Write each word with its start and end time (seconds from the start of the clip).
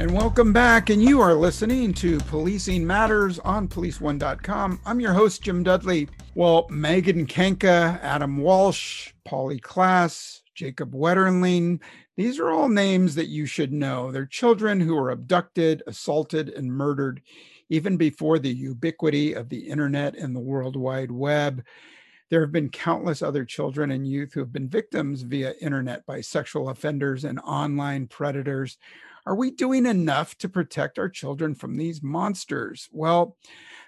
And 0.00 0.14
welcome 0.14 0.50
back. 0.50 0.88
And 0.88 1.02
you 1.02 1.20
are 1.20 1.34
listening 1.34 1.92
to 1.92 2.18
Policing 2.20 2.86
Matters 2.86 3.38
on 3.40 3.68
policeone.com. 3.68 4.80
I'm 4.86 4.98
your 4.98 5.12
host, 5.12 5.42
Jim 5.42 5.62
Dudley. 5.62 6.08
Well, 6.34 6.66
Megan 6.70 7.26
Kanka, 7.26 8.00
Adam 8.02 8.38
Walsh, 8.38 9.12
Polly 9.26 9.60
Klaas, 9.60 10.40
Jacob 10.54 10.94
Wetterling, 10.94 11.80
these 12.16 12.38
are 12.38 12.50
all 12.50 12.70
names 12.70 13.14
that 13.16 13.28
you 13.28 13.44
should 13.44 13.74
know. 13.74 14.10
They're 14.10 14.24
children 14.24 14.80
who 14.80 14.94
were 14.94 15.10
abducted, 15.10 15.82
assaulted, 15.86 16.48
and 16.48 16.72
murdered 16.72 17.20
even 17.68 17.98
before 17.98 18.38
the 18.38 18.54
ubiquity 18.54 19.34
of 19.34 19.50
the 19.50 19.68
internet 19.68 20.16
and 20.16 20.34
the 20.34 20.40
World 20.40 20.76
Wide 20.76 21.10
Web. 21.10 21.62
There 22.30 22.40
have 22.40 22.52
been 22.52 22.70
countless 22.70 23.20
other 23.20 23.44
children 23.44 23.90
and 23.90 24.06
youth 24.06 24.32
who 24.32 24.40
have 24.40 24.52
been 24.52 24.68
victims 24.68 25.20
via 25.20 25.52
internet 25.60 26.06
by 26.06 26.22
sexual 26.22 26.70
offenders 26.70 27.24
and 27.24 27.38
online 27.40 28.06
predators 28.06 28.78
are 29.30 29.36
we 29.36 29.52
doing 29.52 29.86
enough 29.86 30.36
to 30.38 30.48
protect 30.48 30.98
our 30.98 31.08
children 31.08 31.54
from 31.54 31.76
these 31.76 32.02
monsters? 32.02 32.88
Well, 32.90 33.36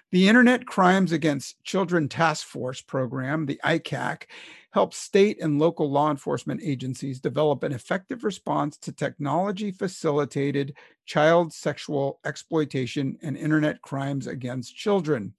the 0.09 0.29
Internet 0.29 0.65
Crimes 0.65 1.11
Against 1.11 1.61
Children 1.65 2.07
Task 2.07 2.47
Force 2.47 2.81
program, 2.81 3.45
the 3.45 3.59
ICAC, 3.61 4.23
helps 4.71 4.95
state 4.95 5.41
and 5.41 5.59
local 5.59 5.91
law 5.91 6.09
enforcement 6.09 6.61
agencies 6.63 7.19
develop 7.19 7.63
an 7.63 7.73
effective 7.73 8.23
response 8.23 8.77
to 8.77 8.93
technology 8.93 9.71
facilitated 9.71 10.77
child 11.05 11.51
sexual 11.51 12.21
exploitation 12.23 13.17
and 13.21 13.35
internet 13.35 13.81
crimes 13.81 14.27
against 14.27 14.77
children. 14.77 15.33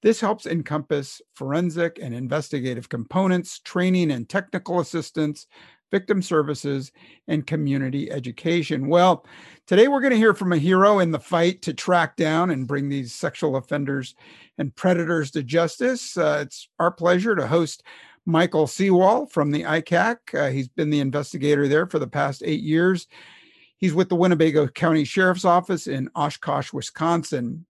This 0.00 0.20
helps 0.20 0.46
encompass 0.46 1.20
forensic 1.34 1.98
and 2.00 2.14
investigative 2.14 2.88
components, 2.88 3.58
training 3.58 4.12
and 4.12 4.28
technical 4.28 4.78
assistance, 4.78 5.48
victim 5.90 6.22
services, 6.22 6.92
and 7.28 7.46
community 7.46 8.10
education. 8.10 8.88
Well, 8.88 9.26
today 9.66 9.88
we're 9.88 10.00
going 10.00 10.12
to 10.12 10.16
hear 10.16 10.34
from 10.34 10.52
a 10.52 10.58
hero 10.58 10.98
in 10.98 11.10
the 11.10 11.18
fight 11.18 11.62
to 11.62 11.74
track 11.74 12.16
down 12.16 12.50
and 12.50 12.66
bring 12.66 12.88
these 12.88 13.12
sexual 13.12 13.56
offenders 13.56 14.14
and 14.58 14.74
predators 14.74 15.30
to 15.32 15.42
justice. 15.42 16.16
Uh, 16.16 16.40
it's 16.42 16.68
our 16.78 16.90
pleasure 16.90 17.34
to 17.34 17.46
host 17.46 17.82
Michael 18.26 18.66
Sewall 18.66 19.26
from 19.26 19.50
the 19.50 19.62
ICAC. 19.62 20.34
Uh, 20.34 20.50
he's 20.50 20.68
been 20.68 20.90
the 20.90 21.00
investigator 21.00 21.68
there 21.68 21.86
for 21.86 21.98
the 21.98 22.06
past 22.06 22.42
eight 22.44 22.62
years. 22.62 23.06
He's 23.78 23.94
with 23.94 24.10
the 24.10 24.16
Winnebago 24.16 24.68
County 24.68 25.04
Sheriff's 25.04 25.46
Office 25.46 25.86
in 25.86 26.10
Oshkosh, 26.14 26.72
Wisconsin. 26.72 27.64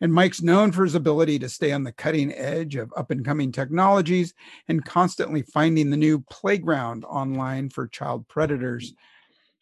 And 0.00 0.12
Mike's 0.12 0.42
known 0.42 0.72
for 0.72 0.84
his 0.84 0.94
ability 0.94 1.38
to 1.38 1.48
stay 1.48 1.72
on 1.72 1.82
the 1.82 1.92
cutting 1.92 2.32
edge 2.32 2.76
of 2.76 2.92
up 2.96 3.10
and 3.10 3.24
coming 3.24 3.50
technologies 3.50 4.34
and 4.68 4.84
constantly 4.84 5.42
finding 5.42 5.90
the 5.90 5.96
new 5.96 6.20
playground 6.30 7.04
online 7.04 7.70
for 7.70 7.88
child 7.88 8.28
predators. 8.28 8.92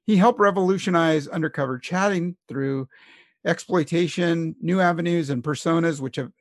He 0.06 0.16
helped 0.16 0.40
revolutionize 0.40 1.28
undercover 1.28 1.78
chatting 1.78 2.36
through 2.48 2.88
exploitation, 3.46 4.56
new 4.60 4.80
avenues, 4.80 5.30
and 5.30 5.42
personas, 5.42 6.00
which 6.00 6.16
have 6.16 6.32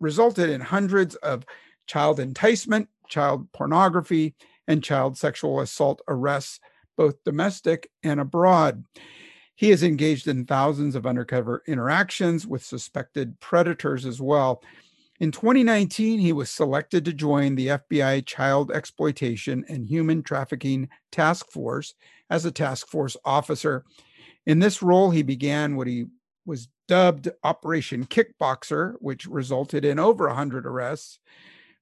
resulted 0.00 0.48
in 0.48 0.60
hundreds 0.60 1.14
of 1.16 1.44
child 1.86 2.20
enticement, 2.20 2.88
child 3.08 3.50
pornography, 3.52 4.34
and 4.66 4.82
child 4.82 5.18
sexual 5.18 5.60
assault 5.60 6.00
arrests, 6.08 6.58
both 6.96 7.22
domestic 7.24 7.90
and 8.02 8.20
abroad. 8.20 8.84
He 9.54 9.70
is 9.70 9.82
engaged 9.82 10.28
in 10.28 10.46
thousands 10.46 10.94
of 10.94 11.06
undercover 11.06 11.62
interactions 11.66 12.46
with 12.46 12.64
suspected 12.64 13.38
predators 13.40 14.06
as 14.06 14.20
well. 14.20 14.62
In 15.20 15.30
2019, 15.30 16.18
he 16.18 16.32
was 16.32 16.50
selected 16.50 17.04
to 17.04 17.12
join 17.12 17.54
the 17.54 17.68
FBI 17.68 18.26
Child 18.26 18.72
Exploitation 18.72 19.64
and 19.68 19.86
Human 19.86 20.22
Trafficking 20.22 20.88
Task 21.12 21.50
Force 21.50 21.94
as 22.30 22.44
a 22.44 22.50
task 22.50 22.88
force 22.88 23.16
officer. 23.24 23.84
In 24.46 24.58
this 24.58 24.82
role, 24.82 25.10
he 25.10 25.22
began 25.22 25.76
what 25.76 25.86
he 25.86 26.06
was 26.44 26.68
dubbed 26.88 27.28
Operation 27.44 28.04
Kickboxer, 28.04 28.94
which 28.98 29.26
resulted 29.26 29.84
in 29.84 29.98
over 29.98 30.26
100 30.26 30.66
arrests, 30.66 31.20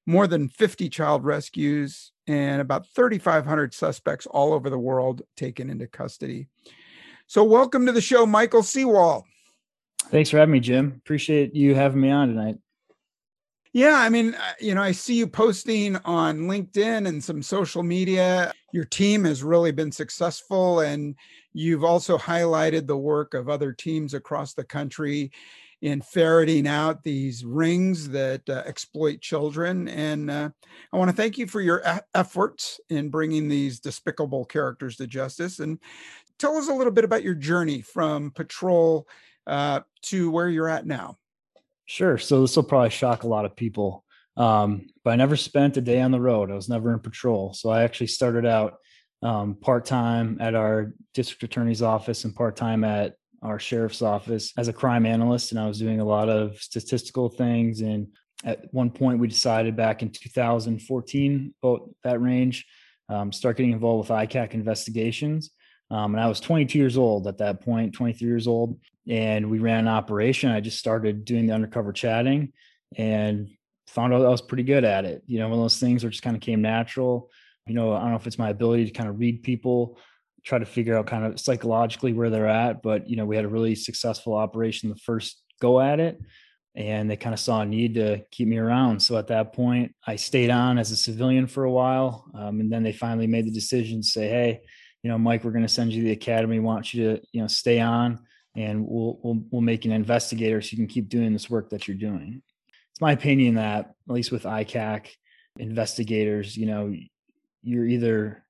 more 0.06 0.26
than 0.26 0.48
50 0.48 0.88
child 0.90 1.24
rescues, 1.24 2.12
and 2.26 2.60
about 2.60 2.88
3,500 2.94 3.72
suspects 3.72 4.26
all 4.26 4.52
over 4.52 4.68
the 4.68 4.78
world 4.78 5.22
taken 5.36 5.70
into 5.70 5.86
custody. 5.86 6.48
So, 7.30 7.44
welcome 7.44 7.86
to 7.86 7.92
the 7.92 8.00
show, 8.00 8.26
Michael 8.26 8.64
Seawall. 8.64 9.24
Thanks 10.06 10.30
for 10.30 10.38
having 10.38 10.50
me, 10.50 10.58
Jim. 10.58 10.94
Appreciate 10.96 11.54
you 11.54 11.76
having 11.76 12.00
me 12.00 12.10
on 12.10 12.26
tonight. 12.26 12.58
Yeah, 13.72 13.94
I 13.94 14.08
mean, 14.08 14.34
uh, 14.34 14.52
you 14.58 14.74
know, 14.74 14.82
I 14.82 14.90
see 14.90 15.14
you 15.14 15.28
posting 15.28 15.94
on 15.98 16.48
LinkedIn 16.48 17.06
and 17.06 17.22
some 17.22 17.40
social 17.40 17.84
media. 17.84 18.52
Your 18.72 18.84
team 18.84 19.22
has 19.26 19.44
really 19.44 19.70
been 19.70 19.92
successful, 19.92 20.80
and 20.80 21.14
you've 21.52 21.84
also 21.84 22.18
highlighted 22.18 22.88
the 22.88 22.96
work 22.96 23.34
of 23.34 23.48
other 23.48 23.72
teams 23.72 24.12
across 24.12 24.54
the 24.54 24.64
country 24.64 25.30
in 25.82 26.02
ferreting 26.02 26.66
out 26.66 27.02
these 27.02 27.44
rings 27.44 28.08
that 28.10 28.48
uh, 28.50 28.62
exploit 28.66 29.20
children. 29.20 29.88
And 29.88 30.30
uh, 30.30 30.50
I 30.92 30.96
want 30.96 31.10
to 31.10 31.16
thank 31.16 31.38
you 31.38 31.46
for 31.46 31.60
your 31.60 31.82
efforts 32.14 32.80
in 32.90 33.08
bringing 33.08 33.48
these 33.48 33.80
despicable 33.80 34.44
characters 34.44 34.96
to 34.96 35.06
justice. 35.06 35.58
And 35.58 35.78
tell 36.40 36.56
us 36.56 36.68
a 36.68 36.74
little 36.74 36.92
bit 36.92 37.04
about 37.04 37.22
your 37.22 37.34
journey 37.34 37.82
from 37.82 38.32
patrol 38.32 39.06
uh, 39.46 39.80
to 40.02 40.30
where 40.30 40.48
you're 40.48 40.68
at 40.68 40.86
now. 40.86 41.18
Sure. 41.86 42.18
So 42.18 42.40
this 42.40 42.56
will 42.56 42.62
probably 42.62 42.90
shock 42.90 43.22
a 43.22 43.28
lot 43.28 43.44
of 43.44 43.54
people. 43.54 44.04
Um, 44.36 44.86
but 45.04 45.10
I 45.10 45.16
never 45.16 45.36
spent 45.36 45.76
a 45.76 45.80
day 45.80 46.00
on 46.00 46.12
the 46.12 46.20
road. 46.20 46.50
I 46.50 46.54
was 46.54 46.68
never 46.68 46.92
in 46.92 47.00
patrol. 47.00 47.52
So 47.52 47.68
I 47.68 47.82
actually 47.82 48.06
started 48.06 48.46
out 48.46 48.76
um, 49.22 49.54
part 49.54 49.84
time 49.84 50.38
at 50.40 50.54
our 50.54 50.94
district 51.14 51.42
attorney's 51.42 51.82
office 51.82 52.24
and 52.24 52.34
part 52.34 52.56
time 52.56 52.84
at 52.84 53.16
our 53.42 53.58
sheriff's 53.58 54.02
office 54.02 54.52
as 54.56 54.68
a 54.68 54.72
crime 54.72 55.04
analyst. 55.04 55.50
And 55.50 55.60
I 55.60 55.66
was 55.66 55.78
doing 55.78 56.00
a 56.00 56.04
lot 56.04 56.28
of 56.28 56.56
statistical 56.62 57.28
things. 57.28 57.80
And 57.80 58.08
at 58.44 58.72
one 58.72 58.90
point, 58.90 59.18
we 59.18 59.28
decided 59.28 59.76
back 59.76 60.02
in 60.02 60.10
2014, 60.10 61.54
about 61.62 61.90
that 62.04 62.20
range, 62.20 62.66
um, 63.08 63.32
start 63.32 63.56
getting 63.56 63.72
involved 63.72 64.08
with 64.08 64.16
ICAC 64.16 64.54
investigations. 64.54 65.50
Um, 65.90 66.14
and 66.14 66.22
I 66.22 66.28
was 66.28 66.40
22 66.40 66.78
years 66.78 66.96
old 66.96 67.26
at 67.26 67.38
that 67.38 67.62
point, 67.62 67.94
23 67.94 68.28
years 68.28 68.46
old. 68.46 68.78
And 69.08 69.50
we 69.50 69.58
ran 69.58 69.80
an 69.80 69.88
operation. 69.88 70.50
I 70.50 70.60
just 70.60 70.78
started 70.78 71.24
doing 71.24 71.46
the 71.46 71.54
undercover 71.54 71.92
chatting 71.92 72.52
and 72.96 73.48
found 73.88 74.14
out 74.14 74.24
I 74.24 74.28
was 74.28 74.42
pretty 74.42 74.62
good 74.62 74.84
at 74.84 75.04
it. 75.04 75.22
You 75.26 75.40
know, 75.40 75.48
one 75.48 75.58
of 75.58 75.64
those 75.64 75.80
things 75.80 76.02
where 76.04 76.10
just 76.10 76.22
kind 76.22 76.36
of 76.36 76.42
came 76.42 76.62
natural. 76.62 77.30
You 77.66 77.74
know, 77.74 77.92
I 77.92 78.00
don't 78.00 78.10
know 78.10 78.16
if 78.16 78.26
it's 78.26 78.38
my 78.38 78.50
ability 78.50 78.86
to 78.86 78.92
kind 78.92 79.08
of 79.08 79.18
read 79.18 79.42
people, 79.42 79.98
try 80.44 80.58
to 80.58 80.66
figure 80.66 80.96
out 80.96 81.06
kind 81.06 81.24
of 81.24 81.40
psychologically 81.40 82.12
where 82.12 82.30
they're 82.30 82.46
at. 82.46 82.82
But, 82.82 83.08
you 83.08 83.16
know, 83.16 83.26
we 83.26 83.36
had 83.36 83.44
a 83.44 83.48
really 83.48 83.74
successful 83.74 84.34
operation 84.34 84.90
the 84.90 84.96
first 84.96 85.42
go 85.60 85.80
at 85.80 85.98
it. 85.98 86.20
And 86.76 87.10
they 87.10 87.16
kind 87.16 87.34
of 87.34 87.40
saw 87.40 87.62
a 87.62 87.66
need 87.66 87.94
to 87.94 88.22
keep 88.30 88.46
me 88.46 88.58
around. 88.58 89.00
So 89.02 89.16
at 89.16 89.26
that 89.26 89.52
point, 89.52 89.92
I 90.06 90.14
stayed 90.14 90.50
on 90.50 90.78
as 90.78 90.92
a 90.92 90.96
civilian 90.96 91.48
for 91.48 91.64
a 91.64 91.70
while. 91.70 92.30
Um, 92.32 92.60
and 92.60 92.72
then 92.72 92.84
they 92.84 92.92
finally 92.92 93.26
made 93.26 93.46
the 93.46 93.50
decision 93.50 94.02
to 94.02 94.06
say, 94.06 94.28
hey, 94.28 94.60
you 95.02 95.10
know, 95.10 95.18
Mike, 95.18 95.44
we're 95.44 95.50
going 95.50 95.62
to 95.62 95.68
send 95.68 95.92
you 95.92 96.02
to 96.02 96.06
the 96.06 96.12
academy. 96.12 96.58
We 96.58 96.64
want 96.64 96.92
you 96.92 97.04
to, 97.04 97.22
you 97.32 97.40
know, 97.40 97.46
stay 97.46 97.80
on 97.80 98.20
and 98.56 98.86
we'll, 98.86 99.18
we'll, 99.22 99.42
we'll 99.50 99.62
make 99.62 99.84
an 99.84 99.92
investigator 99.92 100.60
so 100.60 100.70
you 100.72 100.78
can 100.78 100.86
keep 100.86 101.08
doing 101.08 101.32
this 101.32 101.48
work 101.48 101.70
that 101.70 101.88
you're 101.88 101.96
doing. 101.96 102.42
It's 102.90 103.00
my 103.00 103.12
opinion 103.12 103.54
that 103.54 103.94
at 104.08 104.14
least 104.14 104.32
with 104.32 104.42
ICAC 104.42 105.06
investigators, 105.58 106.56
you 106.56 106.66
know, 106.66 106.94
you're 107.62 107.86
either 107.86 108.44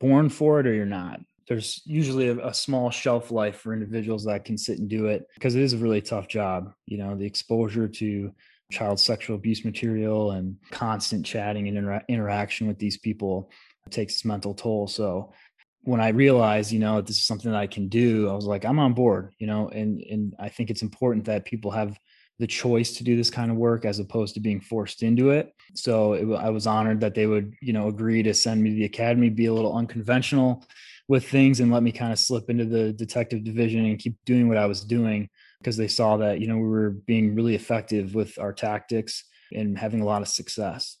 born 0.00 0.28
for 0.28 0.60
it 0.60 0.66
or 0.66 0.74
you're 0.74 0.86
not. 0.86 1.20
There's 1.48 1.82
usually 1.84 2.28
a, 2.28 2.48
a 2.48 2.54
small 2.54 2.90
shelf 2.90 3.30
life 3.30 3.56
for 3.56 3.72
individuals 3.72 4.24
that 4.24 4.44
can 4.44 4.56
sit 4.56 4.78
and 4.78 4.88
do 4.88 5.06
it 5.06 5.26
because 5.34 5.56
it 5.56 5.62
is 5.62 5.72
a 5.72 5.78
really 5.78 6.00
tough 6.00 6.28
job. 6.28 6.72
You 6.86 6.98
know, 6.98 7.16
the 7.16 7.26
exposure 7.26 7.88
to 7.88 8.32
child 8.70 9.00
sexual 9.00 9.36
abuse 9.36 9.64
material 9.64 10.30
and 10.32 10.56
constant 10.70 11.26
chatting 11.26 11.68
and 11.68 11.76
inter- 11.76 12.04
interaction 12.08 12.68
with 12.68 12.78
these 12.78 12.96
people 12.98 13.50
takes 13.88 14.14
its 14.14 14.24
mental 14.24 14.54
toll. 14.54 14.86
So 14.86 15.32
when 15.82 16.00
I 16.00 16.08
realized, 16.08 16.72
you 16.72 16.78
know, 16.78 17.00
this 17.00 17.16
is 17.16 17.24
something 17.24 17.50
that 17.50 17.58
I 17.58 17.66
can 17.66 17.88
do, 17.88 18.28
I 18.28 18.34
was 18.34 18.44
like, 18.44 18.64
I'm 18.64 18.78
on 18.78 18.92
board, 18.92 19.34
you 19.38 19.46
know, 19.46 19.68
and 19.68 20.00
and 20.02 20.34
I 20.38 20.48
think 20.48 20.70
it's 20.70 20.82
important 20.82 21.24
that 21.26 21.44
people 21.44 21.70
have 21.70 21.98
the 22.38 22.46
choice 22.46 22.92
to 22.96 23.04
do 23.04 23.16
this 23.16 23.30
kind 23.30 23.50
of 23.50 23.58
work 23.58 23.84
as 23.84 23.98
opposed 23.98 24.34
to 24.34 24.40
being 24.40 24.60
forced 24.60 25.02
into 25.02 25.30
it. 25.30 25.54
So 25.74 26.14
it, 26.14 26.34
I 26.36 26.48
was 26.48 26.66
honored 26.66 27.00
that 27.00 27.14
they 27.14 27.26
would, 27.26 27.54
you 27.60 27.74
know, 27.74 27.88
agree 27.88 28.22
to 28.22 28.32
send 28.32 28.62
me 28.62 28.70
to 28.70 28.76
the 28.76 28.86
academy, 28.86 29.28
be 29.28 29.46
a 29.46 29.52
little 29.52 29.76
unconventional 29.76 30.64
with 31.06 31.28
things 31.28 31.60
and 31.60 31.70
let 31.70 31.82
me 31.82 31.92
kind 31.92 32.12
of 32.12 32.18
slip 32.18 32.48
into 32.48 32.64
the 32.64 32.92
detective 32.94 33.44
division 33.44 33.84
and 33.84 33.98
keep 33.98 34.16
doing 34.24 34.48
what 34.48 34.56
I 34.56 34.66
was 34.66 34.82
doing 34.84 35.28
because 35.58 35.76
they 35.76 35.88
saw 35.88 36.16
that, 36.16 36.40
you 36.40 36.46
know, 36.46 36.56
we 36.56 36.68
were 36.68 36.90
being 36.90 37.34
really 37.34 37.54
effective 37.54 38.14
with 38.14 38.38
our 38.38 38.52
tactics 38.52 39.24
and 39.52 39.76
having 39.76 40.00
a 40.00 40.06
lot 40.06 40.22
of 40.22 40.28
success. 40.28 40.96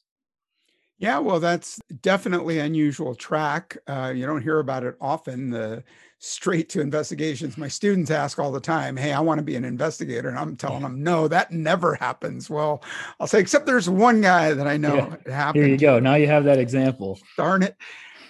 Yeah, 1.00 1.18
well, 1.18 1.40
that's 1.40 1.80
definitely 2.02 2.58
unusual 2.58 3.14
track. 3.14 3.78
Uh, 3.86 4.12
you 4.14 4.26
don't 4.26 4.42
hear 4.42 4.58
about 4.58 4.84
it 4.84 4.96
often. 5.00 5.48
The 5.48 5.82
straight 6.18 6.68
to 6.68 6.82
investigations. 6.82 7.56
My 7.56 7.68
students 7.68 8.10
ask 8.10 8.38
all 8.38 8.52
the 8.52 8.60
time, 8.60 8.98
"Hey, 8.98 9.14
I 9.14 9.20
want 9.20 9.38
to 9.38 9.42
be 9.42 9.56
an 9.56 9.64
investigator," 9.64 10.28
and 10.28 10.38
I'm 10.38 10.56
telling 10.56 10.82
them, 10.82 11.02
"No, 11.02 11.26
that 11.26 11.52
never 11.52 11.94
happens." 11.94 12.50
Well, 12.50 12.84
I'll 13.18 13.26
say, 13.26 13.40
except 13.40 13.64
there's 13.64 13.88
one 13.88 14.20
guy 14.20 14.52
that 14.52 14.66
I 14.66 14.76
know 14.76 15.16
yeah. 15.26 15.52
Here 15.54 15.66
you 15.66 15.78
go. 15.78 15.98
Now 16.00 16.16
you 16.16 16.26
have 16.26 16.44
that 16.44 16.58
example. 16.58 17.18
Darn 17.34 17.62
it. 17.62 17.76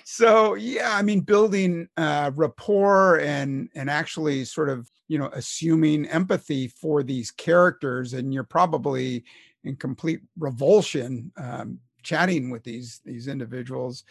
so 0.05 0.55
yeah, 0.55 0.93
I 0.95 1.03
mean, 1.03 1.21
building 1.23 1.89
uh, 1.97 2.31
rapport 2.37 3.19
and 3.19 3.69
and 3.75 3.91
actually 3.91 4.45
sort 4.45 4.69
of 4.69 4.89
you 5.09 5.19
know 5.19 5.29
assuming 5.33 6.07
empathy 6.07 6.69
for 6.69 7.03
these 7.03 7.33
characters, 7.33 8.13
and 8.13 8.33
you're 8.33 8.45
probably 8.45 9.25
in 9.65 9.75
complete 9.75 10.21
revulsion 10.39 11.33
um, 11.37 11.81
chatting 12.03 12.51
with 12.51 12.65
these 12.65 13.01
these 13.05 13.29
individuals. 13.29 14.05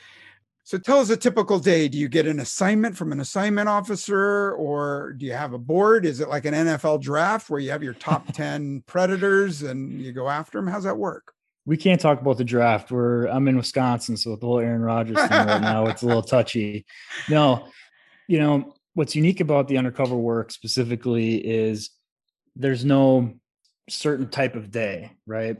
So 0.64 0.78
tell 0.78 1.00
us 1.00 1.10
a 1.10 1.18
typical 1.18 1.58
day. 1.58 1.88
Do 1.88 1.98
you 1.98 2.08
get 2.08 2.28
an 2.28 2.40
assignment 2.40 2.96
from 2.96 3.12
an 3.12 3.20
assignment 3.20 3.68
officer 3.68 4.52
or 4.52 5.14
do 5.14 5.26
you 5.26 5.34
have 5.34 5.54
a 5.54 5.58
board? 5.58 6.06
Is 6.06 6.20
it 6.20 6.30
like 6.30 6.46
an 6.46 6.54
NFL 6.54 7.02
draft 7.02 7.50
where 7.50 7.60
you 7.60 7.72
have 7.72 7.82
your 7.82 7.96
top 7.96 8.28
10 8.34 8.84
predators 8.86 9.64
and 9.64 10.00
you 10.00 10.12
go 10.12 10.30
after 10.30 10.60
them? 10.60 10.68
How's 10.68 10.84
that 10.84 10.98
work? 10.98 11.34
We 11.66 11.76
can't 11.76 12.00
talk 12.00 12.22
about 12.22 12.38
the 12.38 12.44
draft. 12.44 12.92
We're 12.92 13.26
I'm 13.28 13.48
in 13.48 13.58
Wisconsin, 13.58 14.16
so 14.16 14.32
with 14.32 14.42
the 14.42 14.46
whole 14.46 14.60
Aaron 14.60 14.82
Rodgers 14.82 15.18
thing 15.18 15.48
right 15.48 15.62
now, 15.62 15.88
it's 15.88 16.04
a 16.04 16.06
little 16.06 16.22
touchy. 16.38 16.86
No, 17.30 17.68
you 18.28 18.38
know, 18.38 18.76
what's 18.94 19.16
unique 19.16 19.40
about 19.40 19.68
the 19.68 19.78
undercover 19.78 20.16
work 20.16 20.52
specifically 20.52 21.36
is 21.36 21.90
there's 22.56 22.86
no 22.86 23.34
certain 23.90 24.30
type 24.30 24.56
of 24.56 24.72
day, 24.72 25.12
right? 25.26 25.58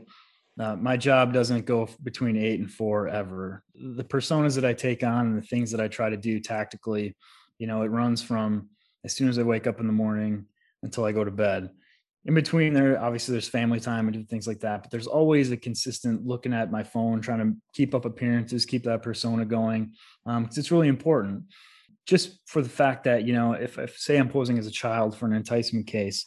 Uh, 0.60 0.76
my 0.76 0.94
job 0.94 1.32
doesn't 1.32 1.64
go 1.64 1.88
between 2.02 2.36
eight 2.36 2.60
and 2.60 2.70
four 2.70 3.08
ever. 3.08 3.64
The 3.74 4.04
personas 4.04 4.54
that 4.56 4.64
I 4.64 4.74
take 4.74 5.02
on 5.02 5.28
and 5.28 5.38
the 5.38 5.46
things 5.46 5.70
that 5.70 5.80
I 5.80 5.88
try 5.88 6.10
to 6.10 6.18
do 6.18 6.38
tactically, 6.38 7.16
you 7.58 7.66
know, 7.66 7.80
it 7.80 7.88
runs 7.88 8.20
from 8.20 8.68
as 9.02 9.14
soon 9.14 9.30
as 9.30 9.38
I 9.38 9.42
wake 9.42 9.66
up 9.66 9.80
in 9.80 9.86
the 9.86 9.92
morning 9.92 10.44
until 10.82 11.06
I 11.06 11.12
go 11.12 11.24
to 11.24 11.30
bed. 11.30 11.70
In 12.26 12.34
between 12.34 12.74
there, 12.74 13.00
obviously 13.02 13.32
there's 13.32 13.48
family 13.48 13.80
time 13.80 14.06
and 14.06 14.28
things 14.28 14.46
like 14.46 14.60
that, 14.60 14.82
but 14.82 14.90
there's 14.90 15.06
always 15.06 15.50
a 15.50 15.56
consistent 15.56 16.26
looking 16.26 16.52
at 16.52 16.70
my 16.70 16.82
phone, 16.82 17.22
trying 17.22 17.38
to 17.38 17.56
keep 17.72 17.94
up 17.94 18.04
appearances, 18.04 18.66
keep 18.66 18.84
that 18.84 19.02
persona 19.02 19.46
going. 19.46 19.94
Um, 20.26 20.44
cause 20.44 20.58
it's 20.58 20.70
really 20.70 20.88
important 20.88 21.44
just 22.06 22.38
for 22.46 22.60
the 22.60 22.68
fact 22.68 23.04
that, 23.04 23.24
you 23.24 23.32
know, 23.32 23.52
if, 23.52 23.78
if 23.78 23.96
say 23.96 24.18
I'm 24.18 24.28
posing 24.28 24.58
as 24.58 24.66
a 24.66 24.70
child 24.70 25.16
for 25.16 25.24
an 25.24 25.32
enticement 25.32 25.86
case, 25.86 26.26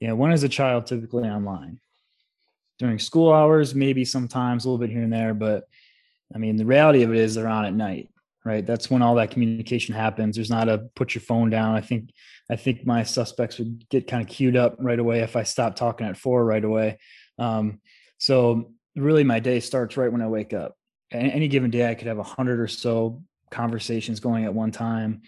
you 0.00 0.08
know, 0.08 0.16
when 0.16 0.32
is 0.32 0.42
a 0.42 0.48
child 0.48 0.86
typically 0.86 1.28
online? 1.28 1.78
During 2.80 2.98
school 2.98 3.30
hours, 3.32 3.74
maybe 3.74 4.06
sometimes 4.06 4.64
a 4.64 4.68
little 4.68 4.84
bit 4.84 4.90
here 4.90 5.02
and 5.02 5.12
there. 5.12 5.34
But 5.34 5.64
I 6.34 6.38
mean, 6.38 6.56
the 6.56 6.64
reality 6.64 7.02
of 7.02 7.10
it 7.10 7.18
is 7.18 7.34
they're 7.34 7.46
on 7.46 7.66
at 7.66 7.74
night, 7.74 8.08
right? 8.44 8.66
That's 8.66 8.90
when 8.90 9.02
all 9.02 9.16
that 9.16 9.30
communication 9.30 9.94
happens. 9.94 10.34
There's 10.34 10.50
not 10.50 10.70
a 10.70 10.78
put 10.96 11.14
your 11.14 11.22
phone 11.22 11.50
down. 11.50 11.76
I 11.76 11.82
think 11.82 12.10
I 12.50 12.56
think 12.56 12.86
my 12.86 13.04
suspects 13.04 13.58
would 13.58 13.88
get 13.90 14.08
kind 14.08 14.22
of 14.22 14.28
queued 14.28 14.56
up 14.56 14.76
right 14.78 14.98
away 14.98 15.20
if 15.20 15.36
I 15.36 15.42
stopped 15.42 15.76
talking 15.76 16.06
at 16.06 16.16
four 16.16 16.44
right 16.44 16.64
away. 16.64 16.98
Um, 17.38 17.80
so 18.18 18.72
really, 18.96 19.24
my 19.24 19.40
day 19.40 19.60
starts 19.60 19.98
right 19.98 20.10
when 20.10 20.22
I 20.22 20.28
wake 20.28 20.54
up. 20.54 20.74
Any 21.12 21.48
given 21.48 21.70
day, 21.70 21.88
I 21.88 21.94
could 21.94 22.06
have 22.06 22.18
a 22.18 22.22
hundred 22.22 22.60
or 22.60 22.68
so 22.68 23.22
conversations 23.50 24.20
going 24.20 24.44
at 24.46 24.54
one 24.54 24.70
time. 24.70 25.22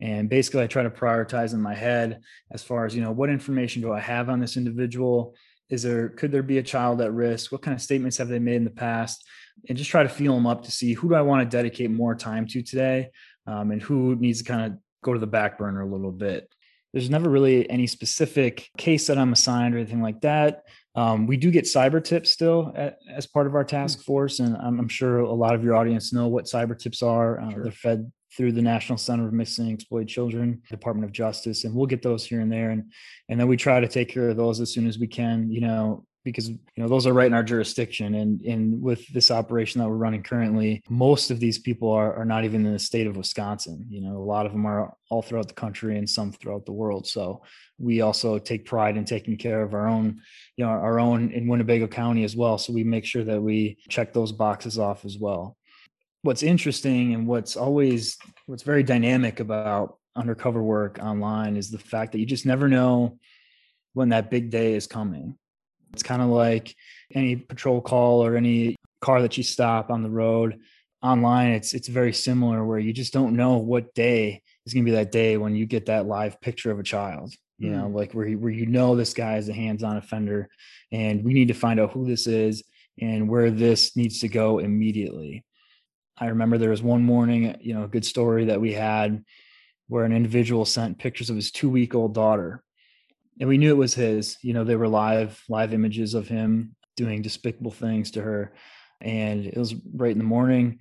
And 0.00 0.28
basically, 0.28 0.62
I 0.62 0.66
try 0.66 0.82
to 0.82 0.90
prioritize 0.90 1.54
in 1.54 1.60
my 1.60 1.74
head 1.74 2.20
as 2.52 2.62
far 2.62 2.84
as, 2.84 2.94
you 2.94 3.02
know, 3.02 3.12
what 3.12 3.30
information 3.30 3.82
do 3.82 3.92
I 3.92 4.00
have 4.00 4.28
on 4.28 4.40
this 4.40 4.56
individual? 4.56 5.34
Is 5.70 5.82
there 5.82 6.08
could 6.08 6.32
there 6.32 6.42
be 6.42 6.58
a 6.58 6.62
child 6.62 7.00
at 7.00 7.12
risk? 7.12 7.52
What 7.52 7.62
kind 7.62 7.74
of 7.74 7.82
statements 7.82 8.16
have 8.18 8.28
they 8.28 8.38
made 8.38 8.56
in 8.56 8.64
the 8.64 8.70
past? 8.70 9.24
And 9.68 9.76
just 9.76 9.90
try 9.90 10.02
to 10.02 10.08
feel 10.08 10.34
them 10.34 10.46
up 10.46 10.64
to 10.64 10.70
see 10.70 10.94
who 10.94 11.08
do 11.08 11.14
i 11.14 11.20
want 11.20 11.48
to 11.48 11.56
dedicate 11.56 11.90
more 11.90 12.14
time 12.14 12.46
to 12.46 12.62
today 12.62 13.10
um, 13.46 13.70
and 13.70 13.82
who 13.82 14.14
needs 14.16 14.38
to 14.42 14.44
kind 14.44 14.72
of 14.72 14.78
go 15.02 15.12
to 15.12 15.18
the 15.18 15.26
back 15.26 15.58
burner 15.58 15.80
a 15.80 15.86
little 15.86 16.12
bit. 16.12 16.52
There's 16.92 17.10
never 17.10 17.28
really 17.28 17.68
any 17.68 17.86
specific 17.86 18.70
case 18.78 19.08
that 19.08 19.18
i'm 19.18 19.32
assigned 19.32 19.74
or 19.74 19.78
anything 19.78 20.02
like 20.02 20.20
that. 20.22 20.62
Um, 20.94 21.26
we 21.26 21.36
do 21.36 21.50
get 21.50 21.64
cyber 21.64 22.02
tips 22.02 22.32
still 22.32 22.72
at, 22.74 22.98
as 23.08 23.26
part 23.26 23.46
of 23.46 23.54
our 23.54 23.62
hmm. 23.62 23.68
task 23.68 24.00
force 24.02 24.40
and 24.40 24.56
I'm, 24.56 24.80
I'm, 24.80 24.88
sure 24.88 25.18
a 25.18 25.32
lot 25.32 25.54
of 25.54 25.62
your 25.62 25.76
audience 25.76 26.12
know 26.12 26.28
what 26.28 26.46
cyber 26.46 26.78
tips 26.78 27.02
are. 27.02 27.40
Uh, 27.40 27.50
sure. 27.50 27.62
they're 27.62 27.72
fed 27.72 28.10
through 28.38 28.52
the 28.52 28.62
National 28.62 28.96
Center 28.96 29.26
of 29.26 29.32
Missing 29.32 29.66
and 29.66 29.74
Exploited 29.74 30.06
Children, 30.06 30.62
Department 30.70 31.04
of 31.04 31.10
Justice, 31.12 31.64
and 31.64 31.74
we'll 31.74 31.86
get 31.86 32.02
those 32.02 32.24
here 32.24 32.40
and 32.40 32.50
there, 32.50 32.70
and 32.70 32.92
and 33.28 33.38
then 33.38 33.48
we 33.48 33.56
try 33.56 33.80
to 33.80 33.88
take 33.88 34.08
care 34.08 34.28
of 34.28 34.36
those 34.36 34.60
as 34.60 34.72
soon 34.72 34.86
as 34.86 34.96
we 34.96 35.08
can, 35.08 35.50
you 35.50 35.60
know, 35.60 36.06
because 36.22 36.48
you 36.48 36.58
know 36.76 36.86
those 36.86 37.04
are 37.04 37.12
right 37.12 37.26
in 37.26 37.34
our 37.34 37.42
jurisdiction, 37.42 38.14
and 38.14 38.40
and 38.42 38.80
with 38.80 39.04
this 39.08 39.32
operation 39.32 39.80
that 39.80 39.88
we're 39.88 39.96
running 39.96 40.22
currently, 40.22 40.80
most 40.88 41.32
of 41.32 41.40
these 41.40 41.58
people 41.58 41.90
are 41.90 42.14
are 42.14 42.24
not 42.24 42.44
even 42.44 42.64
in 42.64 42.72
the 42.72 42.78
state 42.78 43.08
of 43.08 43.16
Wisconsin. 43.16 43.84
You 43.90 44.02
know, 44.02 44.16
a 44.16 44.22
lot 44.22 44.46
of 44.46 44.52
them 44.52 44.66
are 44.66 44.94
all 45.10 45.20
throughout 45.20 45.48
the 45.48 45.54
country 45.54 45.98
and 45.98 46.08
some 46.08 46.30
throughout 46.30 46.64
the 46.64 46.72
world. 46.72 47.08
So 47.08 47.42
we 47.76 48.02
also 48.02 48.38
take 48.38 48.66
pride 48.66 48.96
in 48.96 49.04
taking 49.04 49.36
care 49.36 49.62
of 49.62 49.74
our 49.74 49.88
own, 49.88 50.20
you 50.56 50.64
know, 50.64 50.70
our 50.70 51.00
own 51.00 51.32
in 51.32 51.48
Winnebago 51.48 51.88
County 51.88 52.22
as 52.22 52.36
well. 52.36 52.56
So 52.56 52.72
we 52.72 52.84
make 52.84 53.04
sure 53.04 53.24
that 53.24 53.42
we 53.42 53.78
check 53.88 54.12
those 54.12 54.30
boxes 54.30 54.78
off 54.78 55.04
as 55.04 55.18
well 55.18 55.57
what's 56.28 56.42
interesting 56.42 57.14
and 57.14 57.26
what's 57.26 57.56
always 57.56 58.18
what's 58.44 58.62
very 58.62 58.82
dynamic 58.82 59.40
about 59.40 59.96
undercover 60.14 60.62
work 60.62 60.98
online 61.02 61.56
is 61.56 61.70
the 61.70 61.78
fact 61.78 62.12
that 62.12 62.18
you 62.18 62.26
just 62.26 62.44
never 62.44 62.68
know 62.68 63.18
when 63.94 64.10
that 64.10 64.30
big 64.30 64.50
day 64.50 64.74
is 64.74 64.86
coming. 64.86 65.38
It's 65.94 66.02
kind 66.02 66.20
of 66.20 66.28
like 66.28 66.74
any 67.14 67.34
patrol 67.34 67.80
call 67.80 68.22
or 68.22 68.36
any 68.36 68.76
car 69.00 69.22
that 69.22 69.38
you 69.38 69.42
stop 69.42 69.88
on 69.88 70.02
the 70.02 70.10
road. 70.10 70.60
Online 71.00 71.52
it's 71.52 71.72
it's 71.72 71.88
very 71.88 72.12
similar 72.12 72.62
where 72.62 72.78
you 72.78 72.92
just 72.92 73.14
don't 73.14 73.34
know 73.34 73.56
what 73.56 73.94
day 73.94 74.42
is 74.66 74.74
going 74.74 74.84
to 74.84 74.90
be 74.90 74.96
that 74.96 75.10
day 75.10 75.38
when 75.38 75.56
you 75.56 75.64
get 75.64 75.86
that 75.86 76.04
live 76.04 76.38
picture 76.42 76.70
of 76.70 76.78
a 76.78 76.82
child 76.82 77.32
you 77.58 77.70
know 77.70 77.86
hmm. 77.86 77.94
like 77.94 78.12
where 78.12 78.26
you, 78.26 78.38
where 78.38 78.52
you 78.52 78.66
know 78.66 78.96
this 78.96 79.14
guy 79.14 79.36
is 79.36 79.48
a 79.48 79.52
hands-on 79.52 79.96
offender 79.96 80.48
and 80.92 81.24
we 81.24 81.32
need 81.32 81.48
to 81.48 81.54
find 81.54 81.80
out 81.80 81.92
who 81.92 82.04
this 82.04 82.26
is 82.26 82.64
and 83.00 83.28
where 83.28 83.50
this 83.50 83.96
needs 83.96 84.18
to 84.20 84.28
go 84.28 84.58
immediately 84.58 85.44
I 86.20 86.26
remember 86.26 86.58
there 86.58 86.70
was 86.70 86.82
one 86.82 87.02
morning, 87.02 87.56
you 87.60 87.74
know, 87.74 87.84
a 87.84 87.88
good 87.88 88.04
story 88.04 88.46
that 88.46 88.60
we 88.60 88.72
had 88.72 89.24
where 89.88 90.04
an 90.04 90.12
individual 90.12 90.64
sent 90.64 90.98
pictures 90.98 91.30
of 91.30 91.36
his 91.36 91.50
two 91.50 91.70
week 91.70 91.94
old 91.94 92.14
daughter. 92.14 92.62
And 93.40 93.48
we 93.48 93.58
knew 93.58 93.70
it 93.70 93.76
was 93.76 93.94
his. 93.94 94.36
You 94.42 94.52
know, 94.52 94.64
they 94.64 94.76
were 94.76 94.88
live, 94.88 95.42
live 95.48 95.72
images 95.72 96.14
of 96.14 96.28
him 96.28 96.74
doing 96.96 97.22
despicable 97.22 97.70
things 97.70 98.10
to 98.12 98.22
her. 98.22 98.52
And 99.00 99.46
it 99.46 99.56
was 99.56 99.74
right 99.94 100.10
in 100.10 100.18
the 100.18 100.24
morning. 100.24 100.80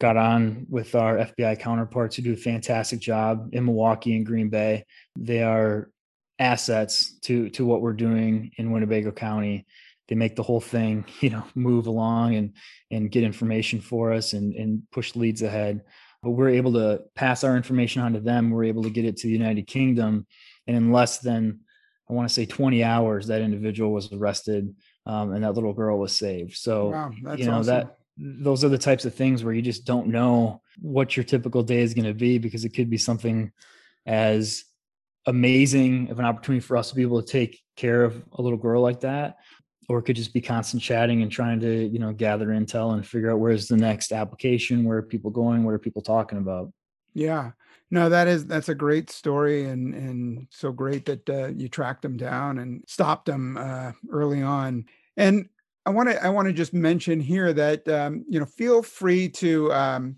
Got 0.00 0.16
on 0.16 0.66
with 0.70 0.94
our 0.94 1.18
FBI 1.18 1.60
counterparts 1.60 2.16
who 2.16 2.22
do 2.22 2.32
a 2.32 2.36
fantastic 2.36 3.00
job 3.00 3.50
in 3.52 3.66
Milwaukee 3.66 4.16
and 4.16 4.24
Green 4.24 4.48
Bay. 4.48 4.86
They 5.18 5.42
are 5.42 5.90
assets 6.38 7.18
to 7.20 7.50
to 7.50 7.66
what 7.66 7.82
we're 7.82 7.92
doing 7.92 8.50
in 8.56 8.72
Winnebago 8.72 9.12
County 9.12 9.66
they 10.10 10.16
make 10.16 10.36
the 10.36 10.42
whole 10.42 10.60
thing 10.60 11.06
you 11.20 11.30
know 11.30 11.44
move 11.54 11.86
along 11.86 12.34
and 12.34 12.52
and 12.90 13.10
get 13.10 13.24
information 13.24 13.80
for 13.80 14.12
us 14.12 14.34
and 14.34 14.54
and 14.54 14.82
push 14.92 15.16
leads 15.16 15.40
ahead. 15.40 15.82
But 16.22 16.32
we're 16.32 16.50
able 16.50 16.74
to 16.74 17.00
pass 17.14 17.44
our 17.44 17.56
information 17.56 18.02
on 18.02 18.12
to 18.12 18.20
them. 18.20 18.50
We're 18.50 18.64
able 18.64 18.82
to 18.82 18.90
get 18.90 19.06
it 19.06 19.16
to 19.18 19.26
the 19.26 19.32
united 19.32 19.66
kingdom 19.66 20.26
and 20.66 20.76
in 20.76 20.92
less 20.92 21.18
than 21.18 21.60
i 22.08 22.12
want 22.12 22.28
to 22.28 22.34
say 22.34 22.44
20 22.44 22.84
hours 22.84 23.28
that 23.28 23.40
individual 23.40 23.92
was 23.92 24.12
arrested 24.12 24.74
um, 25.06 25.32
and 25.32 25.44
that 25.44 25.52
little 25.52 25.72
girl 25.72 25.98
was 25.98 26.14
saved. 26.14 26.56
So 26.56 26.90
wow, 26.90 27.10
you 27.36 27.46
know 27.46 27.58
awesome. 27.58 27.66
that 27.66 27.96
those 28.16 28.64
are 28.64 28.68
the 28.68 28.78
types 28.78 29.04
of 29.04 29.14
things 29.14 29.42
where 29.42 29.54
you 29.54 29.62
just 29.62 29.84
don't 29.84 30.08
know 30.08 30.60
what 30.78 31.16
your 31.16 31.24
typical 31.24 31.62
day 31.62 31.80
is 31.80 31.94
going 31.94 32.06
to 32.06 32.14
be 32.14 32.38
because 32.38 32.64
it 32.64 32.70
could 32.70 32.90
be 32.90 32.98
something 32.98 33.50
as 34.06 34.64
amazing 35.26 36.10
of 36.10 36.18
an 36.18 36.24
opportunity 36.24 36.60
for 36.60 36.76
us 36.76 36.90
to 36.90 36.94
be 36.94 37.02
able 37.02 37.22
to 37.22 37.30
take 37.30 37.60
care 37.76 38.04
of 38.04 38.22
a 38.32 38.42
little 38.42 38.58
girl 38.58 38.82
like 38.82 39.00
that 39.00 39.36
or 39.90 39.98
it 39.98 40.02
could 40.02 40.14
just 40.14 40.32
be 40.32 40.40
constant 40.40 40.80
chatting 40.80 41.20
and 41.20 41.32
trying 41.32 41.58
to 41.58 41.86
you 41.88 41.98
know 41.98 42.12
gather 42.12 42.46
intel 42.46 42.94
and 42.94 43.04
figure 43.04 43.32
out 43.32 43.40
where's 43.40 43.66
the 43.66 43.76
next 43.76 44.12
application 44.12 44.84
where 44.84 44.98
are 44.98 45.02
people 45.02 45.32
going 45.32 45.64
what 45.64 45.74
are 45.74 45.80
people 45.80 46.00
talking 46.00 46.38
about. 46.38 46.72
Yeah. 47.12 47.50
No 47.90 48.08
that 48.08 48.28
is 48.28 48.46
that's 48.46 48.68
a 48.68 48.74
great 48.74 49.10
story 49.10 49.64
and 49.64 49.92
and 49.92 50.46
so 50.50 50.70
great 50.70 51.06
that 51.06 51.28
uh, 51.28 51.48
you 51.48 51.68
tracked 51.68 52.02
them 52.02 52.16
down 52.16 52.60
and 52.60 52.84
stopped 52.86 53.26
them 53.26 53.56
uh, 53.56 53.90
early 54.10 54.42
on. 54.42 54.86
And 55.16 55.48
i 55.86 55.90
want 55.90 56.08
to 56.08 56.24
i 56.24 56.28
want 56.28 56.46
to 56.46 56.52
just 56.52 56.72
mention 56.72 57.18
here 57.18 57.52
that 57.52 57.88
um, 57.88 58.24
you 58.28 58.38
know 58.38 58.46
feel 58.46 58.82
free 58.82 59.28
to 59.28 59.72
um, 59.72 60.16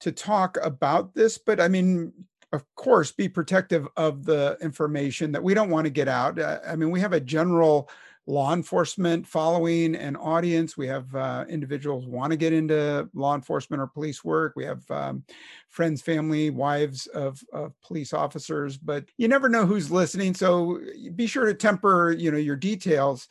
to 0.00 0.12
talk 0.12 0.58
about 0.60 1.14
this 1.14 1.38
but 1.38 1.60
i 1.60 1.68
mean 1.68 2.12
of 2.52 2.62
course 2.74 3.12
be 3.12 3.28
protective 3.28 3.86
of 3.96 4.24
the 4.24 4.58
information 4.60 5.30
that 5.32 5.42
we 5.42 5.54
don't 5.54 5.70
want 5.70 5.86
to 5.86 5.90
get 5.90 6.08
out. 6.08 6.38
Uh, 6.38 6.58
i 6.68 6.76
mean 6.76 6.90
we 6.90 7.00
have 7.00 7.14
a 7.14 7.20
general 7.20 7.88
law 8.26 8.52
enforcement 8.52 9.26
following 9.26 9.94
and 9.94 10.16
audience. 10.16 10.76
We 10.76 10.86
have 10.86 11.14
uh, 11.14 11.44
individuals 11.48 12.06
want 12.06 12.30
to 12.30 12.36
get 12.36 12.52
into 12.52 13.08
law 13.14 13.34
enforcement 13.34 13.82
or 13.82 13.86
police 13.86 14.24
work. 14.24 14.54
We 14.56 14.64
have 14.64 14.90
um, 14.90 15.24
friends, 15.68 16.00
family, 16.00 16.50
wives 16.50 17.06
of, 17.08 17.42
of 17.52 17.72
police 17.82 18.12
officers, 18.12 18.78
but 18.78 19.04
you 19.18 19.28
never 19.28 19.48
know 19.48 19.66
who's 19.66 19.90
listening. 19.90 20.34
So 20.34 20.80
be 21.14 21.26
sure 21.26 21.46
to 21.46 21.54
temper, 21.54 22.12
you 22.12 22.30
know, 22.30 22.38
your 22.38 22.56
details. 22.56 23.28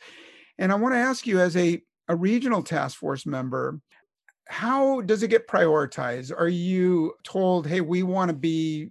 And 0.58 0.70
I 0.70 0.76
want 0.76 0.94
to 0.94 0.98
ask 0.98 1.26
you, 1.26 1.40
as 1.40 1.56
a 1.56 1.82
a 2.08 2.14
regional 2.14 2.62
task 2.62 2.98
force 2.98 3.24
member, 3.24 3.80
how 4.46 5.00
does 5.00 5.22
it 5.22 5.28
get 5.28 5.48
prioritized? 5.48 6.32
Are 6.36 6.48
you 6.48 7.14
told, 7.24 7.66
hey, 7.66 7.80
we 7.80 8.02
want 8.02 8.28
to 8.28 8.36
be 8.36 8.90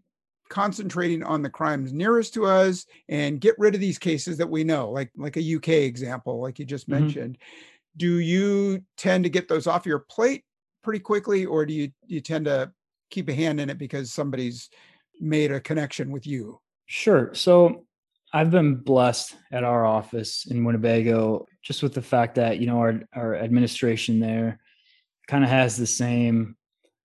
concentrating 0.54 1.24
on 1.24 1.42
the 1.42 1.50
crimes 1.50 1.92
nearest 1.92 2.32
to 2.36 2.46
us 2.46 2.86
and 3.10 3.42
get 3.42 3.56
rid 3.58 3.74
of 3.74 3.82
these 3.82 3.98
cases 3.98 4.38
that 4.38 4.50
we 4.50 4.64
know, 4.64 4.92
like 4.92 5.10
like 5.18 5.36
a 5.36 5.56
UK 5.56 5.70
example, 5.70 6.40
like 6.40 6.60
you 6.60 6.66
just 6.66 6.88
mm-hmm. 6.88 7.06
mentioned. 7.06 7.40
Do 7.98 8.20
you 8.20 8.84
tend 8.96 9.24
to 9.24 9.32
get 9.32 9.48
those 9.48 9.66
off 9.66 9.88
your 9.88 10.00
plate 10.00 10.44
pretty 10.84 11.00
quickly, 11.00 11.44
or 11.48 11.66
do 11.66 11.74
you 11.74 11.92
you 12.06 12.22
tend 12.22 12.46
to 12.46 12.72
keep 13.10 13.30
a 13.30 13.34
hand 13.34 13.60
in 13.60 13.72
it 13.72 13.80
because 13.80 14.14
somebody's 14.14 14.70
made 15.20 15.52
a 15.52 15.60
connection 15.60 16.12
with 16.12 16.28
you? 16.28 16.60
Sure. 16.86 17.34
So 17.34 17.86
I've 18.32 18.52
been 18.52 18.76
blessed 18.76 19.36
at 19.52 19.64
our 19.64 19.86
office 19.86 20.46
in 20.46 20.64
Winnebago 20.64 21.48
just 21.64 21.82
with 21.82 21.96
the 21.96 22.02
fact 22.02 22.36
that, 22.36 22.60
you 22.60 22.68
know, 22.68 22.78
our, 22.78 23.02
our 23.14 23.36
administration 23.36 24.20
there 24.20 24.60
kind 25.28 25.44
of 25.44 25.50
has 25.50 25.78
the 25.78 25.88
same 25.88 26.56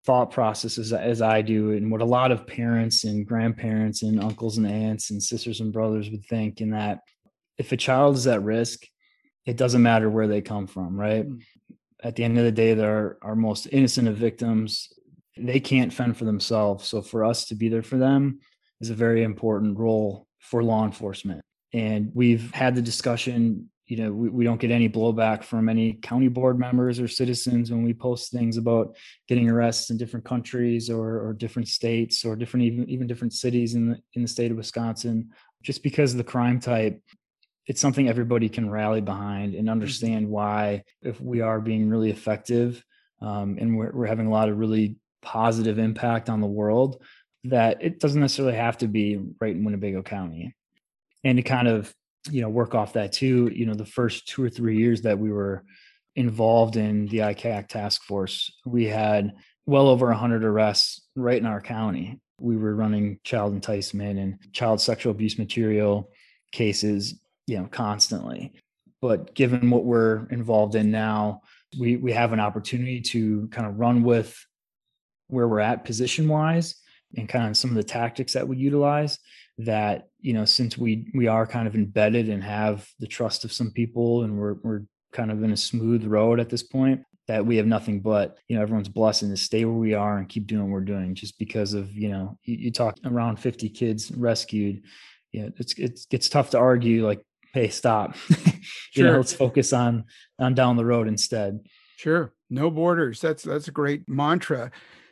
thought 0.05 0.31
process 0.31 0.79
as, 0.79 0.93
as 0.93 1.21
I 1.21 1.43
do 1.43 1.73
and 1.73 1.91
what 1.91 2.01
a 2.01 2.07
lot 2.07 2.31
of 2.31 2.47
parents 2.47 3.05
and 3.05 3.27
grandparents 3.27 4.03
and 4.03 4.23
uncles 4.23 4.57
and 4.57 4.67
aunts 4.67 5.11
and 5.11 5.23
sisters 5.23 5.61
and 5.61 5.73
brothers 5.73 6.11
would 6.11 6.25
think 6.27 6.61
in 6.61 6.71
that 6.71 7.01
if 7.59 7.73
a 7.73 7.77
child 7.77 8.17
is 8.17 8.27
at 8.27 8.43
risk, 8.43 8.87
it 9.45 9.57
doesn't 9.57 9.83
matter 9.83 10.09
where 10.09 10.29
they 10.29 10.41
come 10.41 10.67
from, 10.67 10.99
right? 10.99 11.29
Mm. 11.29 11.43
At 12.03 12.15
the 12.15 12.25
end 12.25 12.39
of 12.39 12.45
the 12.45 12.53
day, 12.53 12.75
they're 12.75 13.19
our 13.23 13.35
most 13.35 13.67
innocent 13.73 14.07
of 14.07 14.17
victims. 14.17 14.89
They 15.37 15.59
can't 15.59 15.93
fend 15.93 16.17
for 16.17 16.25
themselves. 16.25 16.87
So 16.87 17.03
for 17.03 17.25
us 17.25 17.47
to 17.47 17.57
be 17.57 17.69
there 17.69 17.83
for 17.83 17.97
them 17.97 18.39
is 18.81 18.91
a 18.91 18.95
very 18.95 19.25
important 19.25 19.79
role 19.79 20.27
for 20.39 20.63
law 20.63 20.85
enforcement. 20.85 21.41
And 21.73 22.13
we've 22.15 22.53
had 22.53 22.75
the 22.75 22.83
discussion, 22.83 23.69
you 23.89 23.97
know, 23.97 24.13
we, 24.13 24.29
we 24.29 24.45
don't 24.45 24.61
get 24.61 24.71
any 24.71 24.89
blowback 24.89 25.43
from 25.43 25.69
any 25.69 25.95
county 25.95 26.29
board 26.29 26.59
members 26.59 27.01
or 27.01 27.09
citizens 27.09 27.71
when 27.71 27.83
we 27.83 27.95
post 27.95 28.31
things 28.31 28.57
about 28.57 28.97
getting 29.27 29.49
arrests 29.49 29.91
in 29.91 29.97
different 29.97 30.25
countries 30.25 30.91
or, 30.91 31.27
or 31.27 31.33
different 31.33 31.69
states 31.69 32.25
or 32.25 32.37
different 32.37 32.67
even 32.67 32.89
even 32.89 33.07
different 33.07 33.33
cities 33.33 33.75
in 33.75 33.91
the 33.91 34.01
in 34.15 34.23
the 34.23 34.29
state 34.29 34.51
of 34.51 34.57
Wisconsin. 34.57 35.31
Just 35.63 35.83
because 35.83 36.13
of 36.13 36.19
the 36.19 36.25
crime 36.25 36.61
type 36.61 37.03
it's 37.69 37.83
something 37.83 38.09
everybody 38.09 38.49
can 38.49 38.71
rally 38.71 39.03
behind 39.03 39.55
and 39.55 39.65
mm-hmm. 39.65 39.73
understand 39.73 40.27
why 40.29 40.83
if 41.03 41.21
we 41.21 41.43
are 41.43 41.61
being 41.61 41.89
really 41.89 42.11
effective 42.11 42.83
um, 43.21 43.57
and 43.61 43.77
we're, 43.77 43.93
we're 43.93 44.07
having 44.07 44.27
a 44.27 44.31
lot 44.31 44.49
of 44.49 44.59
really 44.59 44.97
positive 45.23 45.79
impact 45.79 46.31
on 46.31 46.41
the 46.41 46.47
world 46.47 47.03
that 47.45 47.83
it 47.83 48.01
doesn't 48.01 48.21
necessarily 48.21 48.57
have 48.57 48.79
to 48.79 48.89
be 48.89 49.21
right 49.41 49.55
in 49.55 49.65
Winnebago 49.65 50.03
County. 50.03 50.55
And 51.25 51.37
to 51.37 51.43
kind 51.43 51.69
of, 51.69 51.93
you 52.31 52.41
know, 52.41 52.49
work 52.49 52.75
off 52.75 52.95
that 52.95 53.13
too, 53.13 53.51
you 53.55 53.67
know, 53.67 53.75
the 53.75 53.87
first 53.87 54.29
two 54.29 54.43
or 54.43 54.51
three 54.51 54.77
years 54.77 55.03
that 55.03 55.19
we 55.19 55.31
were 55.31 55.65
involved 56.17 56.77
in 56.77 57.07
the 57.07 57.19
ICAC 57.19 57.69
task 57.69 58.03
force, 58.03 58.53
we 58.67 58.87
had 58.87 59.33
well 59.67 59.89
over 59.89 60.07
100 60.07 60.45
arrests 60.45 61.07
right 61.15 61.39
in 61.39 61.47
our 61.47 61.61
county. 61.61 62.21
We 62.41 62.57
were 62.57 62.75
running 62.75 63.21
child 63.25 63.53
enticement 63.53 64.19
and 64.19 64.39
child 64.53 64.81
sexual 64.81 65.13
abuse 65.13 65.39
material 65.39 66.11
cases, 66.53 67.21
you 67.47 67.59
know, 67.59 67.67
constantly. 67.71 68.53
But 69.01 69.35
given 69.35 69.71
what 69.71 69.85
we're 69.85 70.27
involved 70.31 70.75
in 70.75 70.91
now, 70.91 71.43
we 71.79 71.97
we 71.97 72.13
have 72.13 72.33
an 72.33 72.41
opportunity 72.41 73.01
to 73.01 73.47
kind 73.49 73.67
of 73.67 73.79
run 73.79 74.03
with 74.03 74.37
where 75.29 75.47
we're 75.47 75.61
at 75.61 75.85
position 75.85 76.27
wise 76.29 76.75
and 77.17 77.29
kind 77.29 77.49
of 77.49 77.57
some 77.57 77.71
of 77.71 77.77
the 77.77 77.83
tactics 77.83 78.33
that 78.33 78.49
we 78.49 78.57
utilize 78.57 79.19
that 79.59 80.09
you 80.21 80.33
know 80.33 80.45
since 80.45 80.79
we 80.79 81.11
we 81.15 81.27
are 81.27 81.47
kind 81.47 81.67
of 81.67 81.75
embedded 81.75 82.29
and 82.29 82.43
have 82.43 82.89
the 83.01 83.07
trust 83.07 83.45
of 83.45 83.53
some 83.53 83.71
people 83.71 84.23
and 84.23 84.39
we're 84.39 84.55
we're 84.63 84.83
kind 85.13 85.31
of 85.31 85.43
in 85.43 85.53
a 85.53 85.57
smooth 85.57 86.05
road 86.05 86.39
at 86.39 86.49
this 86.49 86.63
point 86.63 87.03
that 87.27 87.45
we 87.45 87.57
have 87.57 87.67
nothing 87.67 88.01
but 88.01 88.39
you 88.49 88.57
know 88.57 88.63
everyone's 88.63 88.89
blessing 88.89 89.31
to 89.31 89.37
stay 89.37 89.65
where 89.65 89.75
we 89.75 89.95
are 89.95 90.19
and 90.19 90.29
keep 90.29 90.47
doing 90.47 90.65
what 90.65 90.71
we're 90.71 90.81
doing 90.81 91.15
just 91.15 91.39
because 91.39 91.75
of 91.75 91.91
you 91.93 92.09
know 92.09 92.39
you, 92.45 92.57
you 92.57 92.71
talk 92.71 92.97
around 93.05 93.37
50 93.37 93.69
kids 93.71 94.13
rescued 94.13 94.83
you 95.33 95.43
know 95.43 95.53
it's 95.57 95.75
it's 95.79 96.07
gets 96.07 96.29
tough 96.29 96.51
to 96.51 96.59
argue 96.59 97.07
like 97.07 97.23
hey 97.53 97.69
stop. 97.69 98.17
You 98.95 99.03
sure. 99.03 99.13
know 99.13 99.19
let's 99.19 99.33
focus 99.33 99.73
on 99.73 100.05
on 100.39 100.55
down 100.55 100.77
the 100.77 100.85
road 100.85 101.09
instead. 101.09 101.61
Sure. 101.97 102.33
No 102.51 102.71
borders. 102.71 103.21
That's 103.21 103.43
that's 103.43 103.69
a 103.69 103.71
great 103.73 104.09
mantra 104.09 104.71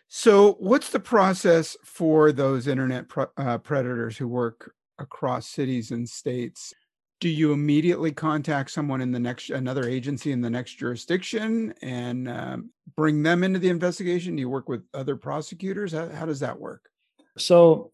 so, 0.08 0.52
what's 0.54 0.90
the 0.90 1.00
process 1.00 1.76
for 1.84 2.30
those 2.30 2.68
internet 2.68 3.06
uh, 3.36 3.58
predators 3.58 4.16
who 4.16 4.28
work 4.28 4.72
across 4.98 5.48
cities 5.48 5.90
and 5.90 6.08
states? 6.08 6.72
Do 7.18 7.28
you 7.28 7.52
immediately 7.52 8.12
contact 8.12 8.70
someone 8.70 9.00
in 9.00 9.10
the 9.10 9.18
next 9.18 9.50
another 9.50 9.88
agency 9.88 10.32
in 10.32 10.40
the 10.40 10.50
next 10.50 10.74
jurisdiction 10.74 11.74
and 11.82 12.28
um, 12.28 12.70
bring 12.94 13.22
them 13.22 13.42
into 13.42 13.58
the 13.58 13.68
investigation? 13.68 14.36
Do 14.36 14.40
you 14.40 14.50
work 14.50 14.68
with 14.68 14.84
other 14.94 15.16
prosecutors? 15.16 15.92
How, 15.92 16.08
how 16.10 16.26
does 16.26 16.40
that 16.40 16.60
work? 16.60 16.88
So, 17.36 17.90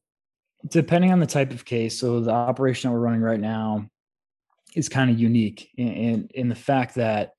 depending 0.69 1.13
on 1.13 1.21
the 1.21 1.27
type 1.27 1.53
of 1.53 1.65
case, 1.65 1.99
so 1.99 2.21
the 2.21 2.31
operation 2.31 2.91
that 2.91 2.95
we're 2.95 3.01
running 3.01 3.23
right 3.23 3.41
now 3.41 3.89
is 4.75 4.89
kind 4.89 5.11
of 5.11 5.19
unique 5.19 5.71
in, 5.77 5.89
in, 5.89 6.31
in 6.35 6.49
the 6.49 6.55
fact 6.55 6.97
that 6.97 7.33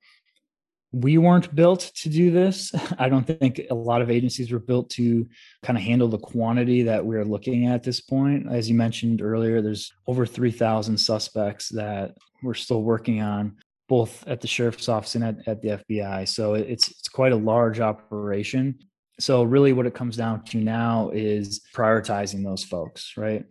we 0.94 1.18
weren't 1.18 1.52
built 1.54 1.90
to 1.96 2.08
do 2.08 2.30
this. 2.30 2.72
I 2.98 3.08
don't 3.08 3.26
think 3.26 3.60
a 3.68 3.74
lot 3.74 4.00
of 4.00 4.10
agencies 4.10 4.52
were 4.52 4.60
built 4.60 4.90
to 4.90 5.28
kind 5.62 5.76
of 5.76 5.82
handle 5.82 6.08
the 6.08 6.18
quantity 6.18 6.82
that 6.84 7.04
we're 7.04 7.24
looking 7.24 7.66
at 7.66 7.74
at 7.74 7.82
this 7.82 8.00
point. 8.00 8.46
As 8.50 8.68
you 8.68 8.76
mentioned 8.76 9.20
earlier, 9.20 9.60
there's 9.60 9.92
over 10.06 10.24
3,000 10.24 10.96
suspects 10.96 11.68
that 11.70 12.16
we're 12.44 12.54
still 12.54 12.82
working 12.82 13.20
on, 13.20 13.56
both 13.88 14.26
at 14.28 14.40
the 14.40 14.46
sheriff's 14.46 14.88
office 14.88 15.16
and 15.16 15.24
at, 15.24 15.48
at 15.48 15.62
the 15.62 15.68
FBI. 15.68 16.28
So 16.28 16.54
it's 16.54 16.88
it's 16.88 17.08
quite 17.08 17.32
a 17.32 17.36
large 17.36 17.80
operation. 17.80 18.78
So 19.18 19.42
really, 19.42 19.72
what 19.72 19.86
it 19.86 19.94
comes 19.94 20.16
down 20.16 20.44
to 20.46 20.58
now 20.58 21.10
is 21.12 21.60
prioritizing 21.74 22.44
those 22.44 22.62
folks, 22.62 23.14
right? 23.16 23.44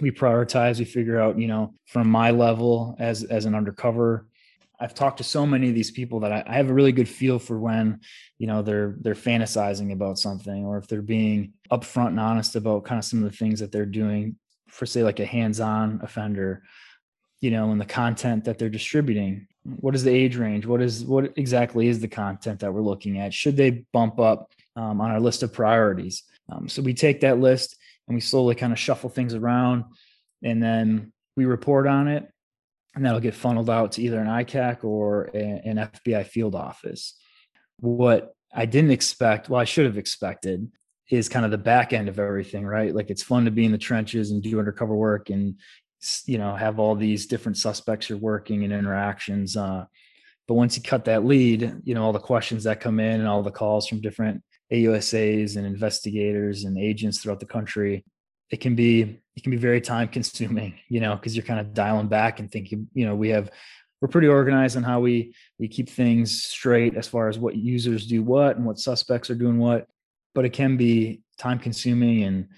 We 0.00 0.10
prioritize. 0.10 0.78
We 0.78 0.86
figure 0.86 1.20
out, 1.20 1.38
you 1.38 1.46
know, 1.46 1.74
from 1.86 2.08
my 2.08 2.30
level 2.30 2.96
as 2.98 3.22
as 3.24 3.44
an 3.44 3.54
undercover 3.54 4.26
I've 4.80 4.94
talked 4.94 5.18
to 5.18 5.24
so 5.24 5.46
many 5.46 5.68
of 5.68 5.74
these 5.74 5.90
people 5.90 6.20
that 6.20 6.32
I, 6.32 6.42
I, 6.46 6.54
have 6.54 6.70
a 6.70 6.74
really 6.74 6.92
good 6.92 7.08
feel 7.08 7.38
for 7.38 7.58
when, 7.58 8.00
you 8.38 8.46
know, 8.46 8.62
they're 8.62 8.96
they're 9.00 9.14
fantasizing 9.14 9.92
about 9.92 10.18
something 10.18 10.64
or 10.64 10.78
if 10.78 10.88
they're 10.88 11.02
being 11.02 11.52
upfront 11.70 12.08
and 12.08 12.20
honest 12.20 12.56
about 12.56 12.84
kind 12.84 12.98
of 12.98 13.04
some 13.04 13.22
of 13.22 13.30
the 13.30 13.36
things 13.36 13.60
that 13.60 13.70
they're 13.70 13.84
doing 13.84 14.36
for 14.68 14.86
say 14.86 15.02
like 15.02 15.20
a 15.20 15.26
hands-on 15.26 16.00
offender, 16.02 16.62
you 17.40 17.50
know, 17.50 17.70
and 17.72 17.80
the 17.80 17.84
content 17.86 18.44
that 18.44 18.58
they're 18.58 18.70
distributing. 18.70 19.46
What 19.64 19.94
is 19.94 20.04
the 20.04 20.10
age 20.10 20.36
range? 20.36 20.64
What 20.64 20.80
is 20.80 21.04
what 21.04 21.34
exactly 21.36 21.88
is 21.88 22.00
the 22.00 22.08
content 22.08 22.60
that 22.60 22.72
we're 22.72 22.80
looking 22.80 23.18
at? 23.18 23.34
Should 23.34 23.58
they 23.58 23.84
bump 23.92 24.18
up 24.18 24.50
um, 24.76 25.00
on 25.02 25.10
our 25.10 25.20
list 25.20 25.42
of 25.42 25.52
priorities? 25.52 26.22
Um, 26.50 26.68
so 26.68 26.80
we 26.80 26.94
take 26.94 27.20
that 27.20 27.38
list 27.38 27.76
and 28.08 28.14
we 28.14 28.20
slowly 28.22 28.54
kind 28.54 28.72
of 28.72 28.78
shuffle 28.78 29.10
things 29.10 29.34
around, 29.34 29.84
and 30.42 30.62
then 30.62 31.12
we 31.36 31.44
report 31.44 31.86
on 31.86 32.08
it 32.08 32.30
and 32.94 33.04
that'll 33.04 33.20
get 33.20 33.34
funneled 33.34 33.70
out 33.70 33.92
to 33.92 34.02
either 34.02 34.20
an 34.20 34.26
ICAC 34.26 34.84
or 34.84 35.30
a, 35.34 35.38
an 35.64 35.76
FBI 35.76 36.26
field 36.26 36.54
office. 36.54 37.14
What 37.78 38.34
I 38.52 38.66
didn't 38.66 38.90
expect, 38.90 39.48
well, 39.48 39.60
I 39.60 39.64
should 39.64 39.86
have 39.86 39.98
expected, 39.98 40.70
is 41.10 41.28
kind 41.28 41.44
of 41.44 41.50
the 41.50 41.58
back 41.58 41.92
end 41.92 42.08
of 42.08 42.18
everything, 42.18 42.64
right? 42.64 42.94
Like 42.94 43.10
it's 43.10 43.22
fun 43.22 43.44
to 43.44 43.50
be 43.50 43.64
in 43.64 43.72
the 43.72 43.78
trenches 43.78 44.30
and 44.30 44.42
do 44.42 44.58
undercover 44.58 44.94
work 44.94 45.30
and 45.30 45.56
you 46.24 46.38
know 46.38 46.54
have 46.54 46.78
all 46.78 46.94
these 46.94 47.26
different 47.26 47.58
suspects 47.58 48.08
you're 48.08 48.18
working 48.18 48.64
and 48.64 48.72
interactions. 48.72 49.56
Uh, 49.56 49.84
but 50.48 50.54
once 50.54 50.76
you 50.76 50.82
cut 50.82 51.04
that 51.04 51.24
lead, 51.24 51.80
you 51.84 51.94
know 51.94 52.02
all 52.02 52.12
the 52.12 52.18
questions 52.18 52.64
that 52.64 52.80
come 52.80 53.00
in 53.00 53.20
and 53.20 53.28
all 53.28 53.42
the 53.42 53.50
calls 53.50 53.86
from 53.86 54.00
different 54.00 54.42
AUSAs 54.72 55.56
and 55.56 55.66
investigators 55.66 56.64
and 56.64 56.78
agents 56.78 57.18
throughout 57.18 57.40
the 57.40 57.46
country, 57.46 58.04
it 58.50 58.60
can 58.60 58.74
be 58.74 59.20
it 59.36 59.42
can 59.42 59.50
be 59.50 59.56
very 59.56 59.80
time 59.80 60.08
consuming 60.08 60.74
you 60.88 61.00
know 61.00 61.14
because 61.14 61.36
you're 61.36 61.44
kind 61.44 61.60
of 61.60 61.74
dialing 61.74 62.08
back 62.08 62.40
and 62.40 62.50
thinking 62.50 62.88
you 62.94 63.06
know 63.06 63.14
we 63.14 63.28
have 63.28 63.50
we're 64.00 64.08
pretty 64.08 64.28
organized 64.28 64.76
on 64.76 64.82
how 64.82 65.00
we 65.00 65.34
we 65.58 65.68
keep 65.68 65.88
things 65.88 66.42
straight 66.42 66.96
as 66.96 67.06
far 67.06 67.28
as 67.28 67.38
what 67.38 67.56
users 67.56 68.06
do 68.06 68.22
what 68.22 68.56
and 68.56 68.64
what 68.64 68.78
suspects 68.78 69.30
are 69.30 69.34
doing 69.34 69.58
what. 69.58 69.86
But 70.34 70.44
it 70.44 70.52
can 70.52 70.76
be 70.76 71.22
time 71.38 71.58
consuming 71.58 72.24
and 72.24 72.48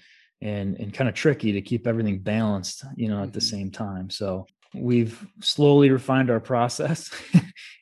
and 0.41 0.77
and 0.79 0.93
kind 0.93 1.09
of 1.09 1.15
tricky 1.15 1.53
to 1.53 1.61
keep 1.61 1.87
everything 1.87 2.19
balanced 2.19 2.85
you 2.95 3.09
know 3.09 3.21
at 3.21 3.33
the 3.33 3.39
mm-hmm. 3.39 3.57
same 3.57 3.71
time. 3.71 4.09
So 4.09 4.47
we've 4.73 5.25
slowly 5.41 5.89
refined 5.89 6.29
our 6.29 6.39
process 6.51 7.11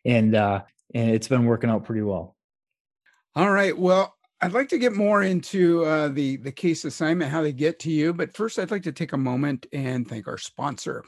and 0.05 0.35
uh 0.35 0.61
and 0.93 1.11
it's 1.11 1.27
been 1.27 1.45
working 1.45 1.69
out 1.69 1.85
pretty 1.85 2.01
well. 2.01 2.35
All 3.35 3.51
right. 3.51 3.77
Well 3.77 4.15
I'd 4.43 4.53
like 4.53 4.69
to 4.69 4.79
get 4.79 4.93
more 4.93 5.21
into 5.21 5.85
uh, 5.85 6.07
the 6.07 6.37
the 6.37 6.51
case 6.51 6.83
assignment, 6.83 7.31
how 7.31 7.43
they 7.43 7.53
get 7.53 7.79
to 7.81 7.91
you, 7.91 8.11
but 8.11 8.35
first, 8.35 8.57
I'd 8.57 8.71
like 8.71 8.83
to 8.83 8.91
take 8.91 9.13
a 9.13 9.17
moment 9.17 9.67
and 9.71 10.07
thank 10.07 10.27
our 10.27 10.39
sponsor. 10.39 11.03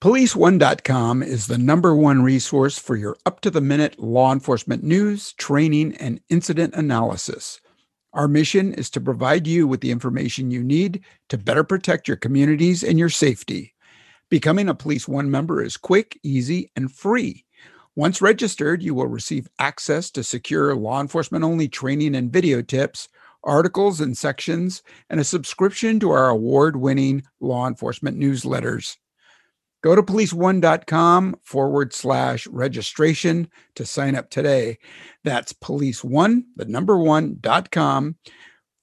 PoliceOne.com 0.00 1.22
is 1.22 1.46
the 1.46 1.58
number 1.58 1.94
one 1.94 2.22
resource 2.22 2.78
for 2.78 2.94
your 2.94 3.16
up 3.26 3.40
to 3.40 3.50
the 3.50 3.60
minute 3.60 3.98
law 3.98 4.32
enforcement 4.32 4.84
news, 4.84 5.32
training, 5.34 5.94
and 5.96 6.20
incident 6.28 6.74
analysis. 6.74 7.60
Our 8.12 8.28
mission 8.28 8.74
is 8.74 8.90
to 8.90 9.00
provide 9.00 9.46
you 9.46 9.66
with 9.66 9.80
the 9.80 9.90
information 9.90 10.50
you 10.50 10.62
need 10.62 11.04
to 11.28 11.38
better 11.38 11.64
protect 11.64 12.08
your 12.08 12.16
communities 12.16 12.82
and 12.82 12.98
your 12.98 13.08
safety. 13.08 13.74
Becoming 14.30 14.68
a 14.68 14.74
Police 14.74 15.08
One 15.08 15.30
member 15.30 15.62
is 15.62 15.76
quick, 15.76 16.18
easy, 16.22 16.70
and 16.76 16.92
free. 16.92 17.44
Once 17.98 18.22
registered, 18.22 18.80
you 18.80 18.94
will 18.94 19.08
receive 19.08 19.48
access 19.58 20.08
to 20.08 20.22
secure 20.22 20.72
law 20.76 21.00
enforcement 21.00 21.42
only 21.42 21.66
training 21.66 22.14
and 22.14 22.32
video 22.32 22.62
tips, 22.62 23.08
articles 23.42 24.00
and 24.00 24.16
sections, 24.16 24.84
and 25.10 25.18
a 25.18 25.24
subscription 25.24 25.98
to 25.98 26.08
our 26.12 26.28
award 26.28 26.76
winning 26.76 27.20
law 27.40 27.66
enforcement 27.66 28.16
newsletters. 28.16 28.98
Go 29.82 29.96
to 29.96 30.02
policeone.com 30.04 31.40
forward 31.42 31.92
slash 31.92 32.46
registration 32.46 33.48
to 33.74 33.84
sign 33.84 34.14
up 34.14 34.30
today. 34.30 34.78
That's 35.24 35.52
policeone, 35.52 36.44
the 36.54 36.66
number 36.66 36.98
one 36.98 37.38
dot 37.40 37.72
com 37.72 38.14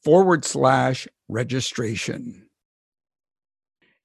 forward 0.03 0.43
slash 0.43 1.07
registration. 1.29 2.44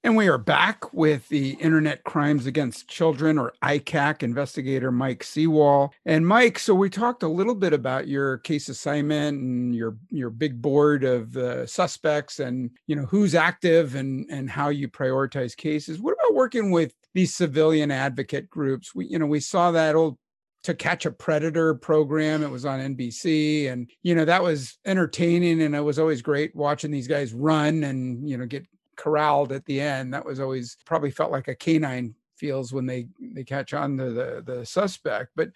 And 0.03 0.17
we 0.17 0.27
are 0.27 0.39
back 0.39 0.93
with 0.95 1.29
the 1.29 1.51
Internet 1.59 2.03
Crimes 2.05 2.47
Against 2.47 2.87
Children, 2.87 3.37
or 3.37 3.53
ICAC 3.61 4.23
investigator 4.23 4.91
Mike 4.91 5.23
Seawall. 5.23 5.93
And 6.07 6.25
Mike, 6.27 6.57
so 6.57 6.73
we 6.73 6.89
talked 6.89 7.21
a 7.21 7.27
little 7.27 7.53
bit 7.53 7.71
about 7.71 8.07
your 8.07 8.39
case 8.39 8.67
assignment 8.67 9.39
and 9.39 9.75
your 9.75 9.97
your 10.09 10.31
big 10.31 10.59
board 10.59 11.03
of 11.03 11.37
uh, 11.37 11.67
suspects, 11.67 12.39
and 12.39 12.71
you 12.87 12.95
know 12.95 13.05
who's 13.05 13.35
active 13.35 13.93
and 13.93 14.25
and 14.31 14.49
how 14.49 14.69
you 14.69 14.89
prioritize 14.89 15.55
cases. 15.55 15.99
What 15.99 16.13
about 16.13 16.33
working 16.33 16.71
with 16.71 16.95
these 17.13 17.35
civilian 17.35 17.91
advocate 17.91 18.49
groups? 18.49 18.95
We 18.95 19.05
you 19.05 19.19
know 19.19 19.27
we 19.27 19.39
saw 19.39 19.69
that 19.69 19.93
old 19.93 20.17
to 20.63 20.73
catch 20.73 21.05
a 21.07 21.11
predator 21.11 21.73
program 21.73 22.43
it 22.43 22.51
was 22.51 22.65
on 22.65 22.95
nbc 22.95 23.71
and 23.71 23.89
you 24.03 24.13
know 24.13 24.25
that 24.25 24.43
was 24.43 24.77
entertaining 24.85 25.59
and 25.63 25.75
it 25.75 25.79
was 25.79 25.97
always 25.97 26.21
great 26.21 26.55
watching 26.55 26.91
these 26.91 27.07
guys 27.07 27.33
run 27.33 27.83
and 27.83 28.29
you 28.29 28.37
know 28.37 28.45
get 28.45 28.63
corralled 28.95 29.51
at 29.51 29.65
the 29.65 29.81
end. 29.81 30.13
That 30.13 30.25
was 30.25 30.39
always 30.39 30.77
probably 30.85 31.11
felt 31.11 31.31
like 31.31 31.47
a 31.47 31.55
canine 31.55 32.15
feels 32.37 32.73
when 32.73 32.85
they 32.85 33.07
they 33.19 33.43
catch 33.43 33.73
on 33.73 33.97
to 33.97 34.11
the 34.11 34.43
the 34.45 34.65
suspect. 34.65 35.31
But 35.35 35.51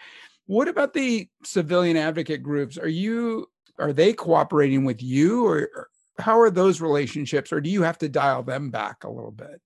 what 0.45 0.67
about 0.67 0.93
the 0.93 1.27
civilian 1.43 1.97
advocate 1.97 2.43
groups? 2.43 2.77
Are 2.77 2.87
you 2.87 3.47
are 3.79 3.93
they 3.93 4.13
cooperating 4.13 4.85
with 4.85 5.01
you 5.01 5.45
or, 5.45 5.89
how 6.17 6.39
are 6.39 6.49
those 6.49 6.79
relationships 6.79 7.51
or 7.51 7.59
do 7.59 7.69
you 7.69 7.81
have 7.81 7.97
to 7.97 8.07
dial 8.07 8.41
them 8.41 8.69
back 8.69 9.03
a 9.03 9.09
little 9.09 9.31
bit? 9.31 9.59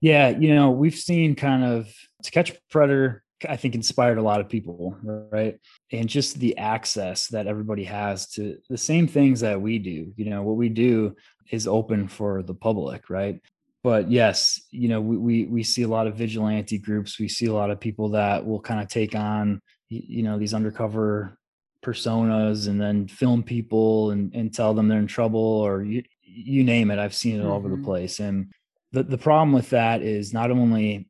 Yeah, 0.00 0.28
you 0.28 0.54
know, 0.54 0.70
we've 0.70 0.94
seen 0.94 1.34
kind 1.34 1.64
of 1.64 1.92
to 2.22 2.30
catch 2.30 2.50
a 2.50 2.56
predator 2.70 3.24
I 3.48 3.56
think 3.56 3.74
inspired 3.74 4.18
a 4.18 4.22
lot 4.22 4.40
of 4.40 4.48
people, 4.48 4.96
right? 5.02 5.58
And 5.92 6.08
just 6.08 6.38
the 6.38 6.56
access 6.58 7.28
that 7.28 7.46
everybody 7.46 7.84
has 7.84 8.28
to 8.32 8.58
the 8.68 8.78
same 8.78 9.06
things 9.06 9.40
that 9.40 9.60
we 9.60 9.78
do. 9.78 10.12
You 10.16 10.30
know, 10.30 10.42
what 10.42 10.56
we 10.56 10.68
do 10.68 11.14
is 11.50 11.66
open 11.66 12.08
for 12.08 12.42
the 12.42 12.54
public, 12.54 13.10
right? 13.10 13.40
But 13.82 14.10
yes, 14.10 14.60
you 14.70 14.88
know, 14.88 15.00
we 15.00 15.16
we, 15.16 15.44
we 15.46 15.62
see 15.62 15.82
a 15.82 15.88
lot 15.88 16.06
of 16.06 16.16
vigilante 16.16 16.78
groups. 16.78 17.18
We 17.18 17.28
see 17.28 17.46
a 17.46 17.52
lot 17.52 17.70
of 17.70 17.80
people 17.80 18.10
that 18.10 18.46
will 18.46 18.60
kind 18.60 18.80
of 18.80 18.88
take 18.88 19.14
on, 19.14 19.60
you 19.88 20.22
know, 20.22 20.38
these 20.38 20.54
undercover 20.54 21.38
personas 21.82 22.68
and 22.68 22.80
then 22.80 23.08
film 23.08 23.42
people 23.42 24.12
and, 24.12 24.32
and 24.34 24.54
tell 24.54 24.72
them 24.72 24.88
they're 24.88 25.00
in 25.00 25.06
trouble 25.06 25.40
or 25.40 25.82
you, 25.82 26.02
you 26.22 26.62
name 26.62 26.90
it. 26.90 26.98
I've 26.98 27.14
seen 27.14 27.36
it 27.36 27.38
mm-hmm. 27.40 27.48
all 27.48 27.56
over 27.56 27.68
the 27.68 27.74
mm-hmm. 27.74 27.84
place. 27.84 28.20
And 28.20 28.52
the, 28.92 29.02
the 29.02 29.18
problem 29.18 29.52
with 29.52 29.70
that 29.70 30.02
is 30.02 30.32
not 30.32 30.50
only 30.50 31.08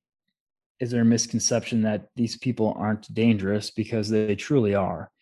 is 0.82 0.90
there 0.90 1.02
a 1.02 1.04
misconception 1.04 1.80
that 1.82 2.08
these 2.16 2.36
people 2.36 2.74
aren't 2.76 3.14
dangerous 3.14 3.70
because 3.70 4.08
they 4.08 4.34
truly 4.34 4.74
are. 4.74 5.12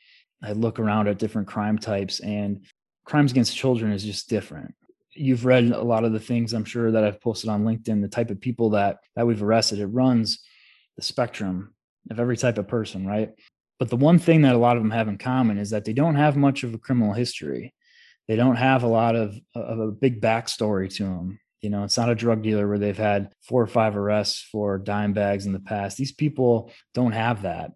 I 0.42 0.52
look 0.52 0.78
around 0.78 1.06
at 1.06 1.18
different 1.18 1.48
crime 1.48 1.76
types 1.76 2.20
and 2.20 2.64
crimes 3.04 3.30
against 3.30 3.54
children 3.54 3.92
is 3.92 4.02
just 4.02 4.30
different. 4.30 4.74
You've 5.12 5.44
read 5.44 5.64
a 5.64 5.82
lot 5.82 6.04
of 6.04 6.14
the 6.14 6.18
things 6.18 6.54
I'm 6.54 6.64
sure 6.64 6.90
that 6.90 7.04
I've 7.04 7.20
posted 7.20 7.50
on 7.50 7.64
LinkedIn, 7.64 8.00
the 8.00 8.08
type 8.08 8.30
of 8.30 8.40
people 8.40 8.70
that 8.70 9.00
that 9.16 9.26
we've 9.26 9.42
arrested. 9.42 9.80
It 9.80 9.88
runs 9.88 10.42
the 10.96 11.02
spectrum 11.02 11.74
of 12.10 12.18
every 12.18 12.38
type 12.38 12.56
of 12.56 12.66
person, 12.66 13.06
right? 13.06 13.28
But 13.78 13.90
the 13.90 13.98
one 13.98 14.18
thing 14.18 14.40
that 14.42 14.54
a 14.54 14.58
lot 14.58 14.78
of 14.78 14.82
them 14.82 14.92
have 14.92 15.08
in 15.08 15.18
common 15.18 15.58
is 15.58 15.68
that 15.70 15.84
they 15.84 15.92
don't 15.92 16.14
have 16.14 16.38
much 16.38 16.64
of 16.64 16.72
a 16.72 16.78
criminal 16.78 17.12
history. 17.12 17.74
They 18.28 18.36
don't 18.36 18.56
have 18.56 18.82
a 18.82 18.88
lot 18.88 19.14
of, 19.14 19.38
of 19.54 19.78
a 19.78 19.92
big 19.92 20.22
backstory 20.22 20.88
to 20.94 21.04
them. 21.04 21.38
You 21.60 21.70
know, 21.70 21.84
it's 21.84 21.96
not 21.96 22.10
a 22.10 22.14
drug 22.14 22.42
dealer 22.42 22.66
where 22.66 22.78
they've 22.78 22.96
had 22.96 23.32
four 23.42 23.62
or 23.62 23.66
five 23.66 23.96
arrests 23.96 24.46
for 24.50 24.78
dime 24.78 25.12
bags 25.12 25.46
in 25.46 25.52
the 25.52 25.60
past. 25.60 25.96
These 25.96 26.12
people 26.12 26.72
don't 26.94 27.12
have 27.12 27.42
that. 27.42 27.72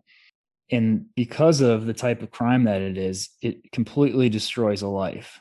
And 0.71 1.07
because 1.15 1.61
of 1.61 1.87
the 1.87 1.93
type 1.93 2.23
of 2.23 2.31
crime 2.31 2.65
that 2.65 2.81
it 2.81 2.97
is, 2.97 3.29
it 3.43 3.71
completely 3.73 4.29
destroys 4.29 4.83
a 4.83 4.89
life, 4.89 5.39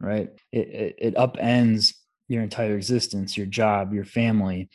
right? 0.00 0.30
It, 0.52 0.68
it, 0.68 0.94
it 0.98 1.14
upends 1.14 1.94
your 2.28 2.42
entire 2.42 2.74
existence, 2.74 3.36
your 3.36 3.46
job, 3.46 3.92
your 3.92 4.04
family, 4.04 4.70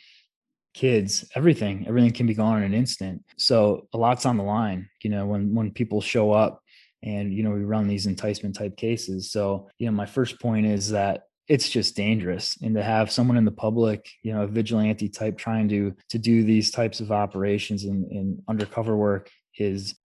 kids, 0.72 1.28
everything. 1.34 1.86
Everything 1.86 2.12
can 2.12 2.26
be 2.26 2.34
gone 2.34 2.58
in 2.58 2.64
an 2.64 2.74
instant. 2.74 3.24
So 3.36 3.88
a 3.92 3.98
lot's 3.98 4.24
on 4.26 4.36
the 4.36 4.42
line, 4.42 4.88
you 5.02 5.10
know, 5.10 5.26
when 5.26 5.54
when 5.54 5.70
people 5.72 6.00
show 6.00 6.32
up 6.32 6.62
and 7.02 7.32
you 7.32 7.42
know 7.42 7.50
we 7.50 7.64
run 7.64 7.88
these 7.88 8.06
enticement 8.06 8.54
type 8.54 8.76
cases. 8.76 9.32
So, 9.32 9.68
you 9.78 9.86
know, 9.86 9.92
my 9.92 10.06
first 10.06 10.40
point 10.40 10.66
is 10.66 10.90
that 10.90 11.22
it's 11.50 11.68
just 11.68 11.96
dangerous. 11.96 12.56
And 12.62 12.76
to 12.76 12.82
have 12.82 13.10
someone 13.10 13.36
in 13.36 13.44
the 13.44 13.50
public 13.50 14.08
you 14.22 14.32
know 14.32 14.42
a 14.42 14.46
vigilante 14.46 15.08
type 15.08 15.36
trying 15.36 15.68
to 15.70 15.94
to 16.10 16.18
do 16.18 16.44
these 16.44 16.70
types 16.70 17.00
of 17.00 17.10
operations 17.10 17.84
and, 17.84 18.10
and 18.12 18.42
undercover 18.48 18.96
work 18.96 19.28
is 19.58 19.96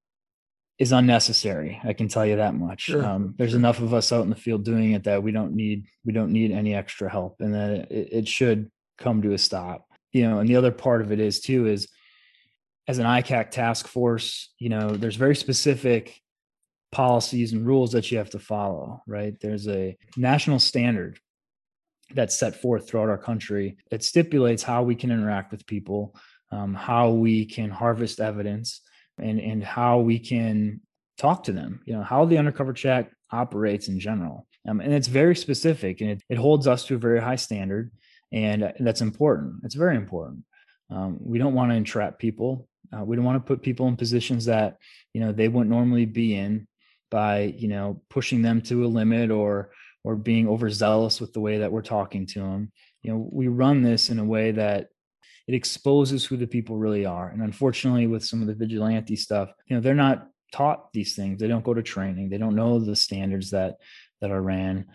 is 0.79 0.91
unnecessary. 0.91 1.79
I 1.85 1.93
can 1.93 2.09
tell 2.09 2.25
you 2.25 2.37
that 2.37 2.55
much. 2.55 2.81
Sure. 2.81 3.05
um, 3.05 3.35
there's 3.37 3.53
enough 3.53 3.79
of 3.79 3.93
us 3.93 4.11
out 4.11 4.23
in 4.23 4.29
the 4.29 4.35
field 4.35 4.65
doing 4.65 4.91
it 4.91 5.03
that 5.03 5.21
we 5.21 5.31
don't 5.31 5.53
need 5.53 5.85
we 6.03 6.13
don't 6.13 6.33
need 6.33 6.51
any 6.51 6.73
extra 6.73 7.09
help 7.09 7.35
and 7.39 7.53
that 7.53 7.91
it, 7.91 8.09
it 8.11 8.27
should 8.27 8.71
come 8.97 9.21
to 9.21 9.33
a 9.33 9.37
stop. 9.37 9.85
You 10.13 10.27
know 10.27 10.39
and 10.39 10.49
the 10.49 10.55
other 10.55 10.71
part 10.71 11.01
of 11.01 11.11
it 11.11 11.19
is 11.19 11.41
too 11.41 11.67
is 11.67 11.87
as 12.87 12.97
an 12.97 13.05
icac 13.05 13.51
task 13.51 13.87
force 13.87 14.51
you 14.57 14.69
know 14.69 14.89
there's 14.89 15.15
very 15.15 15.35
specific 15.35 16.21
policies 16.91 17.51
and 17.51 17.67
rules 17.67 17.91
that 17.91 18.09
you 18.11 18.17
have 18.17 18.31
to 18.31 18.39
follow 18.39 19.03
right? 19.05 19.35
There's 19.39 19.67
a 19.67 19.95
national 20.17 20.59
standard 20.59 21.19
that's 22.13 22.37
set 22.37 22.61
forth 22.61 22.87
throughout 22.87 23.09
our 23.09 23.17
country. 23.17 23.77
It 23.91 24.03
stipulates 24.03 24.63
how 24.63 24.83
we 24.83 24.95
can 24.95 25.11
interact 25.11 25.51
with 25.51 25.65
people, 25.65 26.15
um, 26.51 26.73
how 26.73 27.09
we 27.09 27.45
can 27.45 27.69
harvest 27.69 28.19
evidence, 28.19 28.81
and 29.17 29.39
and 29.39 29.63
how 29.63 29.99
we 29.99 30.19
can 30.19 30.81
talk 31.17 31.43
to 31.45 31.51
them. 31.51 31.81
You 31.85 31.95
know 31.95 32.03
how 32.03 32.25
the 32.25 32.37
undercover 32.37 32.73
chat 32.73 33.09
operates 33.31 33.87
in 33.87 33.99
general, 33.99 34.47
um, 34.67 34.79
and 34.81 34.93
it's 34.93 35.07
very 35.07 35.35
specific, 35.35 36.01
and 36.01 36.11
it, 36.11 36.23
it 36.29 36.37
holds 36.37 36.67
us 36.67 36.85
to 36.85 36.95
a 36.95 36.99
very 36.99 37.21
high 37.21 37.37
standard, 37.37 37.91
and 38.31 38.73
that's 38.79 39.01
important. 39.01 39.61
It's 39.63 39.75
very 39.75 39.95
important. 39.95 40.43
Um, 40.91 41.17
we 41.19 41.39
don't 41.39 41.55
want 41.55 41.71
to 41.71 41.75
entrap 41.75 42.19
people. 42.19 42.67
Uh, 42.95 43.03
we 43.03 43.15
don't 43.15 43.25
want 43.25 43.43
to 43.43 43.47
put 43.47 43.63
people 43.63 43.87
in 43.87 43.95
positions 43.95 44.45
that 44.45 44.77
you 45.13 45.21
know 45.21 45.31
they 45.31 45.47
wouldn't 45.47 45.71
normally 45.71 46.05
be 46.05 46.35
in 46.35 46.67
by 47.09 47.53
you 47.57 47.67
know 47.67 48.01
pushing 48.09 48.41
them 48.41 48.61
to 48.61 48.85
a 48.85 48.87
limit 48.87 49.31
or 49.31 49.71
or 50.05 50.15
being 50.15 50.47
overzealous 50.47 51.19
with 51.19 51.33
the 51.33 51.39
way 51.39 51.57
that 51.57 51.71
we're 51.71 51.81
talking 51.81 52.27
to 52.27 52.39
them. 52.39 52.71
You 53.01 53.11
know, 53.11 53.29
we 53.31 53.47
run 53.47 53.81
this 53.81 54.11
in 54.11 54.19
a 54.19 54.23
way 54.23 54.51
that 54.51 54.89
it 55.47 55.55
exposes 55.55 56.23
who 56.23 56.37
the 56.37 56.47
people 56.47 56.77
really 56.77 57.05
are. 57.05 57.29
And 57.29 57.41
unfortunately, 57.41 58.05
with 58.05 58.23
some 58.23 58.41
of 58.41 58.47
the 58.47 58.53
vigilante 58.53 59.15
stuff, 59.15 59.51
you 59.65 59.75
know, 59.75 59.81
they're 59.81 59.95
not 59.95 60.27
taught 60.53 60.93
these 60.93 61.15
things. 61.15 61.39
They 61.39 61.47
don't 61.47 61.65
go 61.65 61.73
to 61.73 61.81
training. 61.81 62.29
They 62.29 62.37
don't 62.37 62.55
know 62.55 62.79
the 62.79 62.95
standards 62.95 63.49
that 63.49 63.77
that 64.21 64.31
are 64.31 64.41
ran. 64.41 64.85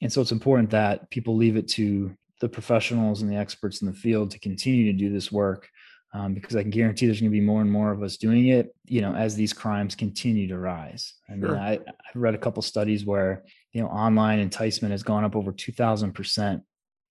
And 0.00 0.10
so 0.10 0.22
it's 0.22 0.32
important 0.32 0.70
that 0.70 1.10
people 1.10 1.36
leave 1.36 1.56
it 1.56 1.68
to 1.68 2.16
the 2.40 2.48
professionals 2.48 3.20
and 3.20 3.30
the 3.30 3.36
experts 3.36 3.82
in 3.82 3.86
the 3.86 3.94
field 3.94 4.30
to 4.30 4.38
continue 4.38 4.90
to 4.90 4.98
do 4.98 5.12
this 5.12 5.30
work 5.30 5.68
um, 6.14 6.32
because 6.32 6.54
I 6.54 6.62
can 6.62 6.70
guarantee 6.70 7.06
there's 7.06 7.20
going 7.20 7.30
to 7.30 7.36
be 7.36 7.44
more 7.44 7.60
and 7.60 7.70
more 7.70 7.90
of 7.90 8.02
us 8.02 8.16
doing 8.16 8.46
it, 8.46 8.74
you 8.86 9.00
know, 9.00 9.14
as 9.14 9.34
these 9.34 9.52
crimes 9.52 9.96
continue 9.96 10.46
to 10.48 10.56
rise. 10.56 11.14
I 11.28 11.34
mean, 11.34 11.50
I, 11.50 11.72
I've 11.72 12.14
read 12.14 12.36
a 12.36 12.38
couple 12.38 12.62
studies 12.62 13.04
where, 13.04 13.42
you 13.72 13.82
know, 13.82 13.88
online 13.88 14.38
enticement 14.38 14.92
has 14.92 15.02
gone 15.02 15.24
up 15.24 15.34
over 15.34 15.52
2000% 15.52 16.62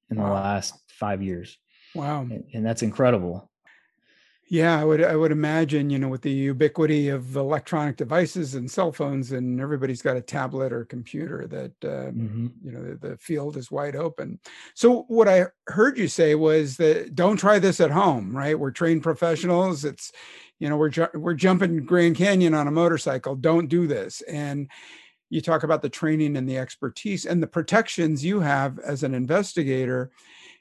in 0.10 0.18
wow. 0.18 0.26
the 0.26 0.34
last 0.34 0.74
five 0.88 1.22
years. 1.22 1.58
Wow. 1.94 2.22
And, 2.22 2.46
and 2.54 2.66
that's 2.66 2.82
incredible. 2.82 3.52
Yeah, 4.54 4.80
I 4.80 4.86
would 4.86 5.04
I 5.04 5.16
would 5.16 5.32
imagine, 5.32 5.90
you 5.90 5.98
know, 5.98 6.10
with 6.10 6.22
the 6.22 6.30
ubiquity 6.30 7.10
of 7.10 7.36
electronic 7.36 7.98
devices 7.98 8.54
and 8.54 8.70
cell 8.70 8.92
phones, 8.92 9.32
and 9.32 9.60
everybody's 9.60 10.04
got 10.04 10.16
a 10.16 10.22
tablet 10.22 10.72
or 10.72 10.86
computer, 10.86 11.48
that 11.48 11.72
uh, 11.84 12.12
mm-hmm. 12.12 12.50
you 12.64 12.72
know 12.72 12.84
the, 12.84 13.08
the, 13.08 13.18
field 13.18 13.58
is 13.58 13.72
wide 13.72 13.96
open. 13.96 14.40
So 14.76 15.06
what 15.08 15.28
I 15.28 15.48
heard 15.70 15.98
you 15.98 16.08
say 16.08 16.36
was 16.36 16.78
that 16.78 17.16
don't 17.16 17.38
try 17.38 17.58
this 17.58 17.80
at 17.80 17.90
home, 17.90 18.38
right? 18.38 18.60
We're 18.60 18.70
trained 18.70 19.02
professionals. 19.02 19.86
It's 19.86 20.12
you 20.60 20.70
know 20.70 20.78
we're 20.78 20.90
ju- 20.90 21.08
we're 21.16 21.34
jumping 21.34 21.84
Grand 21.84 22.16
Canyon 22.16 22.54
on 22.54 22.68
a 22.68 22.72
motorcycle. 22.72 23.36
Don't 23.36 23.66
do 23.66 23.88
this. 23.88 24.22
And 24.22 24.70
you 25.32 25.42
talk 25.42 25.64
about 25.64 25.82
the 25.82 25.90
training 25.90 26.38
and 26.38 26.48
the 26.48 26.60
expertise 26.60 27.26
and 27.26 27.42
the 27.42 27.48
protections 27.48 28.24
you 28.24 28.40
have 28.42 28.78
as 28.78 29.02
an 29.02 29.16
investigator 29.16 30.12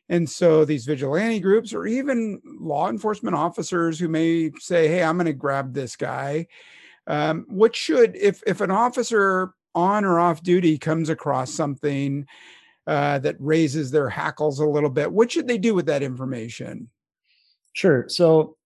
and 0.08 0.28
so 0.28 0.64
these 0.64 0.84
vigilante 0.84 1.40
groups, 1.40 1.72
or 1.72 1.86
even 1.86 2.40
law 2.44 2.88
enforcement 2.88 3.36
officers 3.36 3.98
who 3.98 4.08
may 4.08 4.50
say, 4.58 4.88
"Hey, 4.88 5.02
I'm 5.02 5.16
going 5.16 5.26
to 5.26 5.32
grab 5.32 5.72
this 5.72 5.96
guy," 5.96 6.46
um, 7.06 7.46
what 7.48 7.74
should 7.74 8.16
if 8.16 8.42
if 8.46 8.60
an 8.60 8.70
officer 8.70 9.54
on 9.74 10.04
or 10.04 10.20
off 10.20 10.42
duty 10.42 10.78
comes 10.78 11.08
across 11.08 11.52
something 11.52 12.26
uh, 12.86 13.18
that 13.20 13.36
raises 13.38 13.90
their 13.90 14.08
hackles 14.08 14.58
a 14.58 14.66
little 14.66 14.90
bit, 14.90 15.10
what 15.10 15.32
should 15.32 15.48
they 15.48 15.58
do 15.58 15.74
with 15.74 15.86
that 15.86 16.02
information? 16.02 16.88
Sure. 17.72 18.06
So 18.08 18.56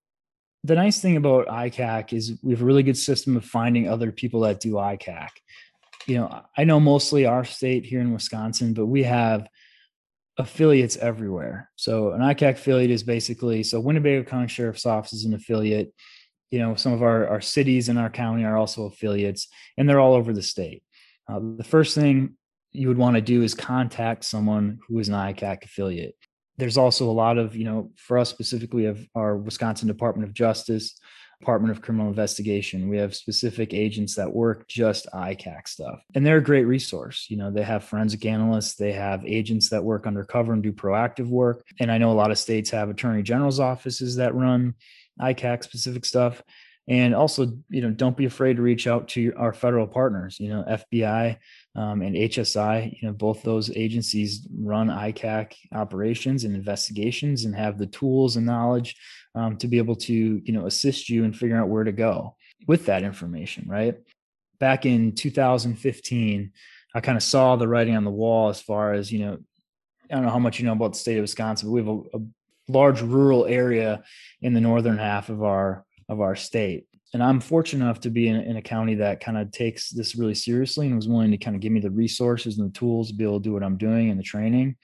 the 0.64 0.75
nice 0.75 1.01
thing 1.01 1.16
about 1.16 1.46
ICAC 1.46 2.12
is 2.12 2.33
we 2.42 2.53
have 2.53 2.62
a 2.62 2.64
really 2.64 2.83
good 2.83 2.99
system 2.99 3.37
of 3.37 3.44
finding 3.44 3.88
other 3.88 4.11
people 4.11 4.40
that 4.40 4.61
do 4.61 4.72
ICAC. 4.72 5.29
You 6.07 6.16
know, 6.16 6.42
I 6.57 6.64
know 6.64 6.81
mostly 6.81 7.27
our 7.27 7.44
state 7.44 7.85
here 7.85 8.01
in 8.01 8.12
Wisconsin, 8.12 8.75
but 8.75 8.87
we 8.87 9.03
have 9.05 9.49
affiliates 10.38 10.96
everywhere. 10.96 11.70
So 11.77 12.12
an 12.12 12.20
ICAC 12.20 12.53
affiliate 12.53 12.90
is 12.90 13.03
basically 13.03 13.62
so 13.62 13.81
Winnebago 13.81 14.22
County 14.25 14.49
Sheriff's 14.49 14.87
Office 14.87 15.12
is 15.12 15.25
an 15.25 15.35
affiliate. 15.35 15.92
You 16.51 16.61
know, 16.61 16.75
some 16.75 16.92
of 16.92 17.03
our, 17.03 17.27
our 17.29 17.40
cities 17.40 17.88
in 17.88 17.99
our 17.99 18.11
county 18.11 18.44
are 18.44 18.57
also 18.57 18.87
affiliates, 18.87 19.49
and 19.77 19.88
they're 19.88 20.01
all 20.01 20.14
over 20.14 20.33
the 20.33 20.42
state. 20.42 20.83
Uh, 21.29 21.40
the 21.57 21.64
first 21.64 21.94
thing 21.94 22.37
you 22.72 22.88
would 22.88 22.99
want 22.99 23.16
to 23.16 23.20
do 23.20 23.42
is 23.42 23.55
contact 23.55 24.25
someone 24.25 24.79
who 24.87 24.99
is 24.99 25.09
an 25.09 25.14
ICAC 25.14 25.64
affiliate. 25.64 26.14
There's 26.59 26.77
also 26.77 27.11
a 27.11 27.12
lot 27.12 27.37
of, 27.37 27.57
you 27.57 27.64
know, 27.64 27.90
for 27.96 28.16
us 28.18 28.31
specifically 28.31 28.87
of 28.87 29.07
our 29.14 29.37
Wisconsin 29.37 29.88
Department 29.88 30.29
of 30.29 30.35
Justice, 30.35 30.99
Department 31.40 31.70
of 31.70 31.83
Criminal 31.83 32.09
Investigation. 32.09 32.88
We 32.88 32.99
have 32.99 33.14
specific 33.14 33.75
agents 33.75 34.14
that 34.14 34.33
work 34.33 34.66
just 34.68 35.07
ICAC 35.12 35.68
stuff. 35.68 36.01
And 36.14 36.25
they're 36.25 36.38
a 36.38 36.42
great 36.42 36.64
resource. 36.64 37.27
You 37.29 37.37
know, 37.37 37.51
they 37.51 37.62
have 37.62 37.85
forensic 37.85 38.25
analysts, 38.25 38.75
they 38.75 38.92
have 38.92 39.25
agents 39.25 39.68
that 39.70 39.85
work 39.85 40.07
undercover 40.07 40.53
and 40.53 40.62
do 40.62 40.72
proactive 40.72 41.29
work. 41.29 41.64
And 41.81 41.90
I 41.90 41.99
know 41.99 42.11
a 42.11 42.14
lot 42.14 42.31
of 42.31 42.38
states 42.38 42.70
have 42.70 42.88
attorney 42.88 43.22
general's 43.22 43.61
offices 43.61 44.16
that 44.16 44.35
run 44.35 44.75
ICAC 45.20 45.64
specific 45.64 46.05
stuff. 46.05 46.42
And 46.88 47.14
also, 47.14 47.53
you 47.68 47.81
know, 47.81 47.90
don't 47.90 48.16
be 48.16 48.27
afraid 48.27 48.57
to 48.57 48.62
reach 48.62 48.87
out 48.87 49.09
to 49.09 49.33
our 49.37 49.53
federal 49.53 49.88
partners, 49.88 50.38
you 50.38 50.49
know, 50.49 50.64
FBI 50.68 51.37
um, 51.76 52.00
and 52.00 52.16
HSI, 52.16 53.00
you 53.00 53.06
know, 53.06 53.12
both 53.12 53.42
those 53.42 53.70
agencies 53.76 54.46
run 54.58 54.88
ICAC 54.88 55.52
operations 55.72 56.44
and 56.44 56.54
investigations 56.54 57.44
and 57.44 57.54
have 57.54 57.76
the 57.76 57.86
tools 57.86 58.36
and 58.36 58.46
knowledge 58.46 58.96
um, 59.34 59.58
to 59.58 59.68
be 59.68 59.76
able 59.76 59.96
to, 59.96 60.14
you 60.14 60.52
know, 60.52 60.66
assist 60.66 61.10
you 61.10 61.24
in 61.24 61.34
figuring 61.34 61.60
out 61.60 61.68
where 61.68 61.84
to 61.84 61.92
go 61.92 62.34
with 62.66 62.86
that 62.86 63.02
information, 63.02 63.68
right? 63.68 63.96
Back 64.58 64.86
in 64.86 65.14
2015, 65.14 66.52
I 66.94 67.00
kind 67.00 67.16
of 67.16 67.22
saw 67.22 67.56
the 67.56 67.68
writing 67.68 67.94
on 67.94 68.04
the 68.04 68.10
wall 68.10 68.48
as 68.48 68.60
far 68.60 68.94
as, 68.94 69.12
you 69.12 69.18
know, 69.18 69.38
I 70.10 70.14
don't 70.14 70.24
know 70.24 70.30
how 70.30 70.38
much 70.38 70.58
you 70.58 70.64
know 70.64 70.72
about 70.72 70.94
the 70.94 70.98
state 70.98 71.18
of 71.18 71.22
Wisconsin, 71.22 71.68
but 71.68 71.72
we 71.72 71.80
have 71.80 71.88
a, 71.88 72.16
a 72.16 72.20
large 72.68 73.02
rural 73.02 73.44
area 73.44 74.02
in 74.40 74.54
the 74.54 74.60
northern 74.62 74.96
half 74.96 75.28
of 75.28 75.42
our 75.42 75.84
of 76.08 76.20
our 76.20 76.36
state. 76.36 76.86
And 77.16 77.22
I'm 77.22 77.40
fortunate 77.40 77.83
enough 77.83 78.00
to 78.00 78.11
be 78.11 78.29
in, 78.29 78.37
in 78.37 78.59
a 78.59 78.62
county 78.62 78.94
that 78.96 79.20
kind 79.20 79.38
of 79.38 79.50
takes 79.50 79.88
this 79.88 80.16
really 80.16 80.35
seriously 80.35 80.87
and 80.87 80.96
was 80.96 81.09
willing 81.09 81.31
to 81.31 81.38
kind 81.38 81.57
of 81.57 81.62
give 81.62 81.72
me 81.72 81.81
the 81.81 81.90
resources 81.90 82.59
and 82.59 82.68
the 82.68 82.79
tools 82.79 83.09
to 83.09 83.14
be 83.14 83.24
able 83.24 83.40
to 83.40 83.42
do 83.42 83.55
what 83.55 83.62
I'm 83.62 83.79
doing 83.79 84.11
and 84.11 84.20
the 84.20 84.22
training. 84.22 84.76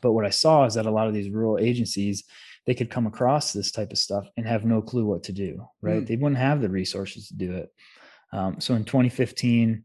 But 0.00 0.12
what 0.12 0.24
I 0.24 0.30
saw 0.30 0.66
is 0.66 0.74
that 0.74 0.86
a 0.86 0.90
lot 0.92 1.08
of 1.08 1.14
these 1.14 1.30
rural 1.30 1.58
agencies, 1.58 2.22
they 2.64 2.76
could 2.76 2.90
come 2.90 3.08
across 3.08 3.52
this 3.52 3.72
type 3.72 3.90
of 3.90 3.98
stuff 3.98 4.24
and 4.36 4.46
have 4.46 4.64
no 4.64 4.80
clue 4.80 5.04
what 5.04 5.24
to 5.24 5.32
do, 5.32 5.66
right? 5.82 6.04
Mm. 6.04 6.06
They 6.06 6.14
wouldn't 6.14 6.38
have 6.38 6.60
the 6.60 6.68
resources 6.68 7.26
to 7.26 7.34
do 7.34 7.56
it. 7.56 7.72
Um, 8.32 8.60
so 8.60 8.74
in 8.74 8.84
2015, 8.84 9.82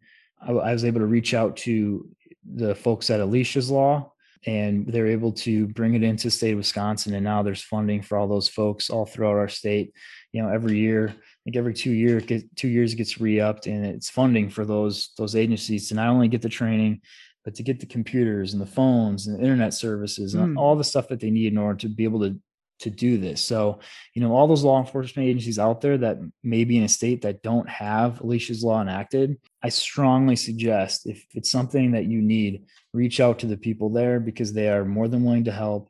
I, 0.47 0.51
I 0.51 0.73
was 0.73 0.85
able 0.85 0.99
to 0.99 1.07
reach 1.07 1.33
out 1.33 1.57
to 1.57 2.07
the 2.47 2.75
folks 2.75 3.09
at 3.09 3.19
Alicia's 3.19 3.71
Law 3.71 4.13
and 4.45 4.85
they're 4.85 5.07
able 5.07 5.31
to 5.31 5.65
bring 5.69 5.95
it 5.95 6.03
into 6.03 6.29
state 6.29 6.51
of 6.51 6.57
Wisconsin. 6.57 7.15
And 7.15 7.23
now 7.23 7.41
there's 7.41 7.63
funding 7.63 8.03
for 8.03 8.15
all 8.15 8.27
those 8.27 8.47
folks 8.47 8.91
all 8.91 9.07
throughout 9.07 9.37
our 9.37 9.49
state. 9.49 9.91
You 10.33 10.43
know, 10.43 10.49
every 10.49 10.77
year, 10.77 11.15
like 11.45 11.55
every 11.55 11.73
two 11.73 11.91
year, 11.91 12.21
two 12.21 12.67
years 12.67 12.95
gets 12.95 13.19
re-upped, 13.19 13.67
and 13.67 13.85
it's 13.85 14.09
funding 14.09 14.49
for 14.49 14.65
those 14.65 15.11
those 15.17 15.35
agencies 15.35 15.89
to 15.89 15.95
not 15.95 16.09
only 16.09 16.27
get 16.27 16.41
the 16.41 16.49
training, 16.49 17.01
but 17.43 17.55
to 17.55 17.63
get 17.63 17.79
the 17.79 17.85
computers 17.85 18.53
and 18.53 18.61
the 18.61 18.65
phones 18.65 19.27
and 19.27 19.37
the 19.37 19.41
internet 19.43 19.73
services 19.73 20.33
and 20.33 20.55
mm. 20.55 20.59
all 20.59 20.75
the 20.75 20.83
stuff 20.83 21.07
that 21.09 21.19
they 21.19 21.29
need 21.29 21.51
in 21.51 21.57
order 21.57 21.77
to 21.77 21.87
be 21.87 22.03
able 22.03 22.21
to 22.21 22.39
to 22.79 22.89
do 22.89 23.17
this. 23.17 23.41
So, 23.41 23.79
you 24.13 24.21
know, 24.21 24.33
all 24.33 24.47
those 24.47 24.63
law 24.63 24.79
enforcement 24.79 25.29
agencies 25.29 25.59
out 25.59 25.81
there 25.81 25.97
that 25.99 26.17
may 26.43 26.65
be 26.65 26.77
in 26.77 26.83
a 26.83 26.89
state 26.89 27.21
that 27.21 27.41
don't 27.41 27.69
have 27.69 28.19
Alicia's 28.19 28.63
Law 28.63 28.81
enacted, 28.81 29.37
I 29.63 29.69
strongly 29.69 30.35
suggest 30.35 31.05
if 31.05 31.25
it's 31.33 31.51
something 31.51 31.91
that 31.91 32.05
you 32.05 32.21
need, 32.21 32.65
reach 32.93 33.19
out 33.19 33.39
to 33.39 33.45
the 33.45 33.57
people 33.57 33.89
there 33.89 34.19
because 34.19 34.51
they 34.51 34.69
are 34.69 34.83
more 34.83 35.07
than 35.07 35.23
willing 35.23 35.45
to 35.45 35.51
help. 35.51 35.89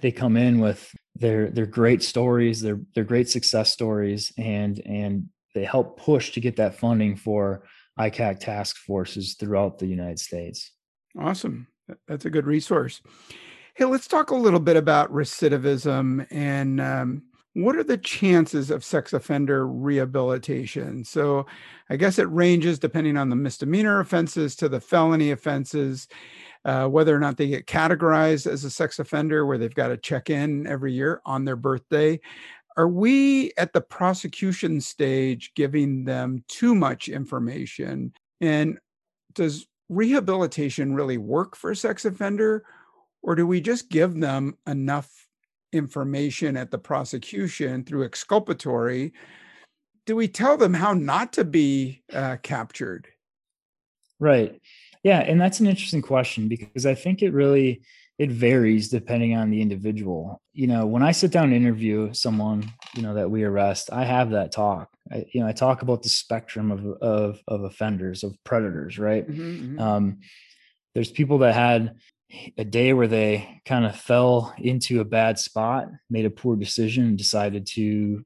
They 0.00 0.12
come 0.12 0.36
in 0.36 0.60
with 0.60 0.94
their 1.20 1.50
their 1.50 1.66
great 1.66 2.02
stories, 2.02 2.60
they're 2.60 2.80
they're 2.94 3.04
great 3.04 3.28
success 3.28 3.72
stories, 3.72 4.32
and 4.38 4.80
and 4.84 5.28
they 5.54 5.64
help 5.64 5.98
push 6.00 6.32
to 6.32 6.40
get 6.40 6.56
that 6.56 6.76
funding 6.76 7.16
for 7.16 7.64
ICAC 7.98 8.40
task 8.40 8.76
forces 8.76 9.34
throughout 9.34 9.78
the 9.78 9.86
United 9.86 10.18
States. 10.18 10.72
Awesome. 11.18 11.66
That's 12.08 12.24
a 12.24 12.30
good 12.30 12.46
resource. 12.46 13.02
Hey, 13.74 13.84
let's 13.84 14.06
talk 14.06 14.30
a 14.30 14.36
little 14.36 14.60
bit 14.60 14.76
about 14.76 15.12
recidivism 15.12 16.26
and 16.30 16.80
um, 16.80 17.22
what 17.54 17.76
are 17.76 17.84
the 17.84 17.98
chances 17.98 18.70
of 18.70 18.84
sex 18.84 19.12
offender 19.12 19.66
rehabilitation? 19.66 21.04
So, 21.04 21.46
I 21.88 21.96
guess 21.96 22.18
it 22.18 22.30
ranges 22.30 22.78
depending 22.78 23.16
on 23.16 23.28
the 23.28 23.36
misdemeanor 23.36 23.98
offenses 23.98 24.54
to 24.56 24.68
the 24.68 24.80
felony 24.80 25.32
offenses, 25.32 26.06
uh, 26.64 26.86
whether 26.86 27.14
or 27.14 27.18
not 27.18 27.36
they 27.36 27.48
get 27.48 27.66
categorized 27.66 28.46
as 28.46 28.64
a 28.64 28.70
sex 28.70 28.98
offender, 28.98 29.46
where 29.46 29.58
they've 29.58 29.74
got 29.74 29.88
to 29.88 29.96
check 29.96 30.30
in 30.30 30.66
every 30.66 30.92
year 30.92 31.20
on 31.24 31.44
their 31.44 31.56
birthday. 31.56 32.20
Are 32.76 32.88
we 32.88 33.52
at 33.56 33.72
the 33.72 33.80
prosecution 33.80 34.80
stage 34.80 35.52
giving 35.54 36.04
them 36.04 36.44
too 36.48 36.74
much 36.74 37.08
information? 37.08 38.12
And 38.40 38.78
does 39.34 39.66
rehabilitation 39.88 40.94
really 40.94 41.18
work 41.18 41.56
for 41.56 41.72
a 41.72 41.76
sex 41.76 42.04
offender? 42.04 42.64
Or 43.22 43.34
do 43.34 43.46
we 43.46 43.60
just 43.60 43.90
give 43.90 44.18
them 44.18 44.56
enough 44.66 45.26
information 45.72 46.56
at 46.56 46.70
the 46.70 46.78
prosecution 46.78 47.84
through 47.84 48.04
exculpatory? 48.04 49.12
Do 50.06 50.16
we 50.16 50.28
tell 50.28 50.56
them 50.56 50.74
how 50.74 50.92
not 50.92 51.32
to 51.34 51.44
be 51.44 52.02
uh, 52.12 52.36
captured? 52.42 53.08
Right. 54.18 54.60
Yeah, 55.02 55.20
and 55.20 55.40
that's 55.40 55.60
an 55.60 55.66
interesting 55.66 56.02
question 56.02 56.48
because 56.48 56.86
I 56.86 56.94
think 56.94 57.22
it 57.22 57.32
really 57.32 57.82
it 58.18 58.30
varies 58.30 58.90
depending 58.90 59.34
on 59.34 59.48
the 59.50 59.62
individual. 59.62 60.42
You 60.52 60.66
know, 60.66 60.84
when 60.84 61.02
I 61.02 61.12
sit 61.12 61.32
down 61.32 61.44
and 61.44 61.54
interview 61.54 62.12
someone, 62.12 62.70
you 62.94 63.00
know, 63.00 63.14
that 63.14 63.30
we 63.30 63.44
arrest, 63.44 63.88
I 63.90 64.04
have 64.04 64.32
that 64.32 64.52
talk. 64.52 64.90
I, 65.10 65.24
you 65.32 65.40
know, 65.40 65.46
I 65.46 65.52
talk 65.52 65.80
about 65.80 66.02
the 66.02 66.10
spectrum 66.10 66.70
of 66.70 66.84
of 67.00 67.40
of 67.48 67.64
offenders, 67.64 68.22
of 68.22 68.36
predators, 68.44 68.98
right? 68.98 69.26
Mm-hmm, 69.26 69.42
mm-hmm. 69.42 69.80
Um, 69.80 70.18
there's 70.94 71.10
people 71.10 71.38
that 71.38 71.54
had 71.54 71.94
a 72.58 72.64
day 72.64 72.92
where 72.92 73.08
they 73.08 73.62
kind 73.64 73.86
of 73.86 73.96
fell 73.96 74.54
into 74.58 75.00
a 75.00 75.04
bad 75.04 75.38
spot, 75.38 75.88
made 76.10 76.26
a 76.26 76.30
poor 76.30 76.56
decision, 76.56 77.04
and 77.04 77.18
decided 77.18 77.66
to 77.68 78.24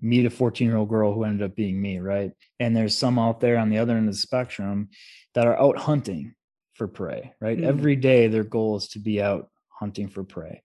meet 0.00 0.26
a 0.26 0.30
14 0.30 0.68
year 0.68 0.76
old 0.76 0.88
girl 0.88 1.12
who 1.12 1.24
ended 1.24 1.50
up 1.50 1.56
being 1.56 1.80
me, 1.80 1.98
right? 1.98 2.30
And 2.60 2.76
there's 2.76 2.96
some 2.96 3.18
out 3.18 3.40
there 3.40 3.58
on 3.58 3.70
the 3.70 3.78
other 3.78 3.96
end 3.96 4.08
of 4.08 4.14
the 4.14 4.20
spectrum 4.20 4.90
that 5.34 5.46
are 5.46 5.60
out 5.60 5.78
hunting 5.78 6.34
for 6.74 6.88
prey, 6.88 7.32
right? 7.40 7.58
Mm. 7.58 7.64
Every 7.64 7.96
day 7.96 8.28
their 8.28 8.44
goal 8.44 8.76
is 8.76 8.88
to 8.88 8.98
be 8.98 9.20
out 9.20 9.48
hunting 9.68 10.08
for 10.08 10.24
prey. 10.24 10.62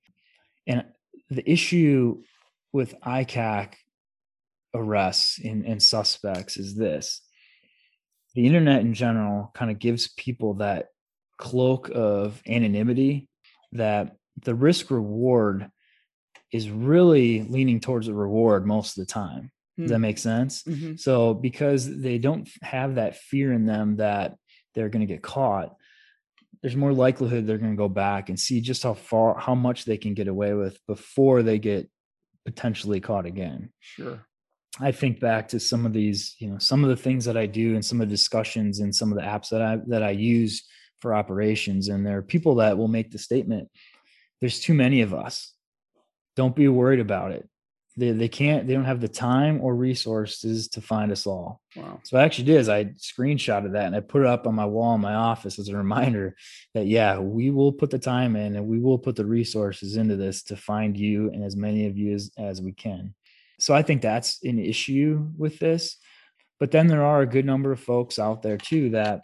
And 0.67 0.85
the 1.29 1.49
issue 1.49 2.21
with 2.71 2.99
ICAC 3.01 3.73
arrests 4.73 5.39
and, 5.43 5.65
and 5.65 5.81
suspects 5.81 6.57
is 6.57 6.75
this 6.75 7.21
the 8.35 8.45
internet 8.45 8.81
in 8.81 8.93
general 8.93 9.51
kind 9.55 9.71
of 9.71 9.79
gives 9.79 10.13
people 10.13 10.55
that 10.55 10.87
cloak 11.37 11.89
of 11.93 12.41
anonymity 12.47 13.27
that 13.71 14.15
the 14.43 14.53
risk 14.53 14.91
reward 14.91 15.69
is 16.51 16.69
really 16.69 17.43
leaning 17.43 17.79
towards 17.79 18.07
the 18.07 18.13
reward 18.13 18.65
most 18.65 18.97
of 18.97 19.05
the 19.05 19.11
time. 19.11 19.51
Does 19.77 19.89
that 19.89 19.95
hmm. 19.95 20.01
make 20.01 20.17
sense? 20.17 20.63
Mm-hmm. 20.63 20.95
So 20.97 21.33
because 21.33 22.01
they 22.01 22.17
don't 22.17 22.49
have 22.61 22.95
that 22.95 23.17
fear 23.17 23.53
in 23.53 23.65
them 23.65 23.97
that 23.97 24.35
they're 24.75 24.89
going 24.89 25.05
to 25.05 25.13
get 25.13 25.21
caught, 25.21 25.75
there's 26.61 26.75
more 26.75 26.93
likelihood 26.93 27.47
they're 27.47 27.57
going 27.57 27.71
to 27.71 27.77
go 27.77 27.89
back 27.89 28.29
and 28.29 28.39
see 28.39 28.61
just 28.61 28.83
how 28.83 28.93
far 28.93 29.37
how 29.37 29.55
much 29.55 29.85
they 29.85 29.97
can 29.97 30.13
get 30.13 30.27
away 30.27 30.53
with 30.53 30.77
before 30.87 31.41
they 31.41 31.57
get 31.59 31.89
potentially 32.45 32.99
caught 32.99 33.25
again. 33.25 33.71
Sure. 33.79 34.25
I 34.79 34.91
think 34.91 35.19
back 35.19 35.49
to 35.49 35.59
some 35.59 35.85
of 35.85 35.93
these, 35.93 36.35
you 36.39 36.49
know, 36.49 36.57
some 36.57 36.83
of 36.83 36.89
the 36.89 36.95
things 36.95 37.25
that 37.25 37.37
I 37.37 37.45
do 37.45 37.75
and 37.75 37.83
some 37.83 38.01
of 38.01 38.07
the 38.07 38.13
discussions 38.13 38.79
and 38.79 38.95
some 38.95 39.11
of 39.11 39.17
the 39.17 39.23
apps 39.23 39.49
that 39.49 39.61
I 39.61 39.77
that 39.87 40.03
I 40.03 40.11
use 40.11 40.67
for 40.99 41.15
operations. 41.15 41.87
And 41.87 42.05
there 42.05 42.17
are 42.17 42.21
people 42.23 42.55
that 42.55 42.77
will 42.77 42.87
make 42.87 43.11
the 43.11 43.17
statement, 43.17 43.69
there's 44.39 44.59
too 44.59 44.73
many 44.73 45.01
of 45.01 45.13
us. 45.13 45.53
Don't 46.35 46.55
be 46.55 46.67
worried 46.67 46.99
about 46.99 47.31
it. 47.31 47.49
They, 47.99 48.11
they 48.11 48.27
can't, 48.29 48.65
they 48.65 48.73
don't 48.73 48.85
have 48.85 49.01
the 49.01 49.07
time 49.07 49.59
or 49.61 49.75
resources 49.75 50.67
to 50.69 50.81
find 50.81 51.11
us 51.11 51.27
all. 51.27 51.61
Wow. 51.75 51.99
So 52.03 52.17
I 52.17 52.23
actually 52.23 52.45
did 52.45 52.59
is 52.61 52.69
I 52.69 52.85
screenshotted 52.85 53.73
that 53.73 53.87
and 53.87 53.95
I 53.95 53.99
put 53.99 54.21
it 54.21 54.27
up 54.27 54.47
on 54.47 54.55
my 54.55 54.65
wall 54.65 54.95
in 54.95 55.01
my 55.01 55.15
office 55.15 55.59
as 55.59 55.69
a 55.69 55.77
reminder 55.77 56.35
that, 56.73 56.87
yeah, 56.87 57.19
we 57.19 57.51
will 57.51 57.73
put 57.73 57.89
the 57.89 57.99
time 57.99 58.35
in 58.35 58.55
and 58.55 58.67
we 58.67 58.79
will 58.79 58.97
put 58.97 59.15
the 59.15 59.25
resources 59.25 59.97
into 59.97 60.15
this 60.15 60.43
to 60.43 60.55
find 60.55 60.97
you 60.97 61.29
and 61.31 61.43
as 61.43 61.55
many 61.55 61.87
of 61.87 61.97
you 61.97 62.13
as, 62.13 62.31
as 62.37 62.61
we 62.61 62.71
can. 62.71 63.13
So 63.59 63.75
I 63.75 63.81
think 63.81 64.01
that's 64.01 64.41
an 64.43 64.59
issue 64.59 65.27
with 65.37 65.59
this. 65.59 65.97
But 66.59 66.71
then 66.71 66.87
there 66.87 67.05
are 67.05 67.21
a 67.21 67.27
good 67.27 67.45
number 67.45 67.71
of 67.71 67.79
folks 67.79 68.17
out 68.17 68.41
there 68.41 68.57
too 68.57 68.91
that 68.91 69.21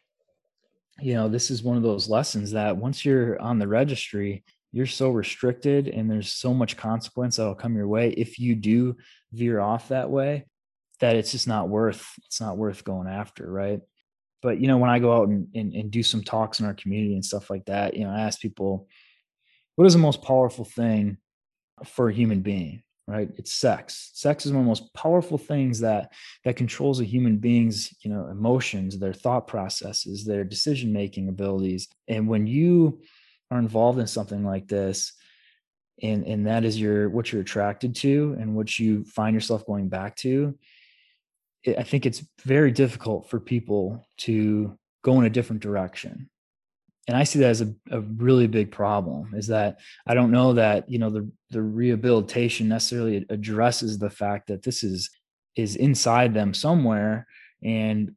you 0.99 1.13
know, 1.13 1.27
this 1.27 1.51
is 1.51 1.63
one 1.63 1.77
of 1.77 1.83
those 1.83 2.07
lessons 2.07 2.51
that 2.51 2.77
once 2.77 3.03
you're 3.03 3.39
on 3.41 3.59
the 3.59 3.67
registry, 3.67 4.43
you're 4.75 4.85
so 4.85 5.09
restricted 5.09 5.87
and 5.87 6.09
there's 6.09 6.31
so 6.31 6.53
much 6.53 6.77
consequence 6.77 7.37
that'll 7.37 7.55
come 7.55 7.75
your 7.75 7.87
way 7.87 8.09
if 8.11 8.37
you 8.37 8.55
do 8.55 8.95
veer 9.31 9.59
off 9.59 9.87
that 9.87 10.09
way 10.09 10.45
that 10.99 11.15
it's 11.15 11.31
just 11.31 11.47
not 11.47 11.69
worth 11.69 12.07
it's 12.25 12.41
not 12.41 12.57
worth 12.57 12.83
going 12.83 13.07
after 13.07 13.49
right 13.51 13.81
but 14.41 14.59
you 14.59 14.67
know 14.67 14.77
when 14.77 14.89
i 14.89 14.99
go 14.99 15.13
out 15.13 15.27
and, 15.29 15.47
and, 15.55 15.73
and 15.73 15.91
do 15.91 16.03
some 16.03 16.23
talks 16.23 16.59
in 16.59 16.65
our 16.65 16.73
community 16.73 17.13
and 17.13 17.25
stuff 17.25 17.49
like 17.49 17.65
that 17.65 17.95
you 17.95 18.03
know 18.03 18.11
i 18.11 18.21
ask 18.21 18.39
people 18.39 18.87
what 19.75 19.85
is 19.85 19.93
the 19.93 19.99
most 19.99 20.21
powerful 20.21 20.65
thing 20.65 21.17
for 21.83 22.09
a 22.09 22.13
human 22.13 22.41
being? 22.41 22.81
Right? 23.07 23.29
It's 23.37 23.53
sex. 23.53 24.09
Sex 24.13 24.47
is 24.47 24.51
one 24.51 24.61
of 24.61 24.65
the 24.65 24.69
most 24.69 24.91
powerful 24.95 25.37
things 25.37 25.79
that 25.81 26.11
that 26.43 26.55
controls 26.55 26.99
a 26.99 27.05
human 27.05 27.37
being's, 27.37 27.93
you 28.01 28.09
know, 28.09 28.27
emotions, 28.27 28.97
their 28.97 29.13
thought 29.13 29.45
processes, 29.45 30.25
their 30.25 30.43
decision 30.43 30.91
making 30.91 31.29
abilities. 31.29 31.87
And 32.07 32.27
when 32.27 32.47
you 32.47 33.01
are 33.51 33.59
involved 33.59 33.99
in 33.99 34.07
something 34.07 34.43
like 34.43 34.67
this, 34.67 35.13
and 36.01 36.25
and 36.25 36.47
that 36.47 36.65
is 36.65 36.79
your 36.79 37.09
what 37.09 37.31
you're 37.31 37.41
attracted 37.41 37.95
to 37.95 38.35
and 38.39 38.55
what 38.55 38.77
you 38.77 39.03
find 39.05 39.33
yourself 39.33 39.65
going 39.65 39.87
back 39.87 40.15
to 40.17 40.57
i 41.77 41.83
think 41.83 42.05
it's 42.05 42.23
very 42.43 42.71
difficult 42.71 43.29
for 43.29 43.39
people 43.39 44.05
to 44.17 44.77
go 45.03 45.19
in 45.19 45.25
a 45.25 45.29
different 45.29 45.61
direction. 45.61 46.29
And 47.07 47.15
i 47.15 47.23
see 47.23 47.39
that 47.39 47.49
as 47.49 47.61
a, 47.61 47.73
a 47.91 48.01
really 48.01 48.47
big 48.47 48.71
problem 48.71 49.33
is 49.35 49.47
that 49.47 49.79
i 50.07 50.15
don't 50.15 50.31
know 50.31 50.53
that 50.53 50.89
you 50.89 50.97
know 50.97 51.11
the 51.11 51.29
the 51.51 51.61
rehabilitation 51.61 52.67
necessarily 52.67 53.25
addresses 53.29 53.99
the 53.99 54.09
fact 54.09 54.47
that 54.47 54.63
this 54.63 54.83
is 54.83 55.11
is 55.55 55.75
inside 55.75 56.33
them 56.33 56.53
somewhere 56.53 57.27
and 57.63 58.15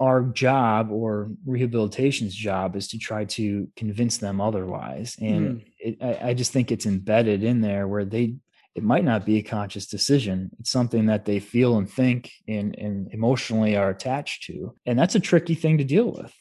our 0.00 0.22
job 0.22 0.90
or 0.90 1.30
rehabilitation's 1.46 2.34
job 2.34 2.76
is 2.76 2.88
to 2.88 2.98
try 2.98 3.24
to 3.24 3.68
convince 3.76 4.18
them 4.18 4.40
otherwise. 4.40 5.16
And 5.20 5.60
mm. 5.60 5.64
it, 5.78 5.98
I, 6.02 6.30
I, 6.30 6.34
just 6.34 6.52
think 6.52 6.70
it's 6.70 6.86
embedded 6.86 7.42
in 7.42 7.60
there 7.60 7.86
where 7.88 8.04
they 8.04 8.36
it 8.74 8.82
might 8.82 9.04
not 9.04 9.24
be 9.24 9.38
a 9.38 9.42
conscious 9.42 9.86
decision. 9.86 10.50
It's 10.60 10.70
something 10.70 11.06
that 11.06 11.24
they 11.24 11.40
feel 11.40 11.78
and 11.78 11.90
think 11.90 12.30
and, 12.46 12.76
and 12.78 13.10
emotionally 13.12 13.74
are 13.74 13.88
attached 13.88 14.44
to. 14.44 14.74
And 14.84 14.98
that's 14.98 15.14
a 15.14 15.20
tricky 15.20 15.54
thing 15.54 15.78
to 15.78 15.84
deal 15.84 16.12
with. 16.12 16.34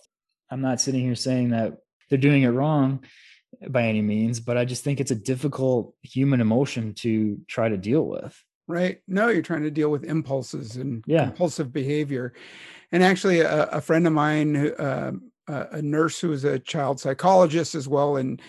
I'm 0.51 0.61
not 0.61 0.81
sitting 0.81 1.01
here 1.01 1.15
saying 1.15 1.51
that 1.51 1.77
they're 2.09 2.19
doing 2.19 2.43
it 2.43 2.49
wrong 2.49 3.05
by 3.69 3.83
any 3.83 4.01
means 4.01 4.39
but 4.39 4.57
i 4.57 4.65
just 4.65 4.83
think 4.83 4.99
it's 4.99 5.11
a 5.11 5.15
difficult 5.15 5.93
human 6.01 6.41
emotion 6.41 6.93
to 6.93 7.39
try 7.47 7.69
to 7.69 7.77
deal 7.77 8.05
with. 8.05 8.37
Right. 8.67 9.01
No 9.07 9.27
you're 9.27 9.43
trying 9.43 9.63
to 9.63 9.71
deal 9.71 9.89
with 9.89 10.03
impulses 10.03 10.75
and 10.77 11.03
yeah. 11.05 11.25
compulsive 11.25 11.71
behavior 11.71 12.33
and 12.95 13.03
actually 13.03 13.41
a, 13.41 13.65
a 13.65 13.81
friend 13.81 14.07
of 14.07 14.13
mine 14.13 14.55
uh, 14.55 15.11
a 15.47 15.81
nurse 15.81 16.17
who 16.17 16.29
was 16.29 16.45
a 16.45 16.57
child 16.57 16.97
psychologist 16.97 17.75
as 17.75 17.89
well 17.89 18.15
and 18.15 18.41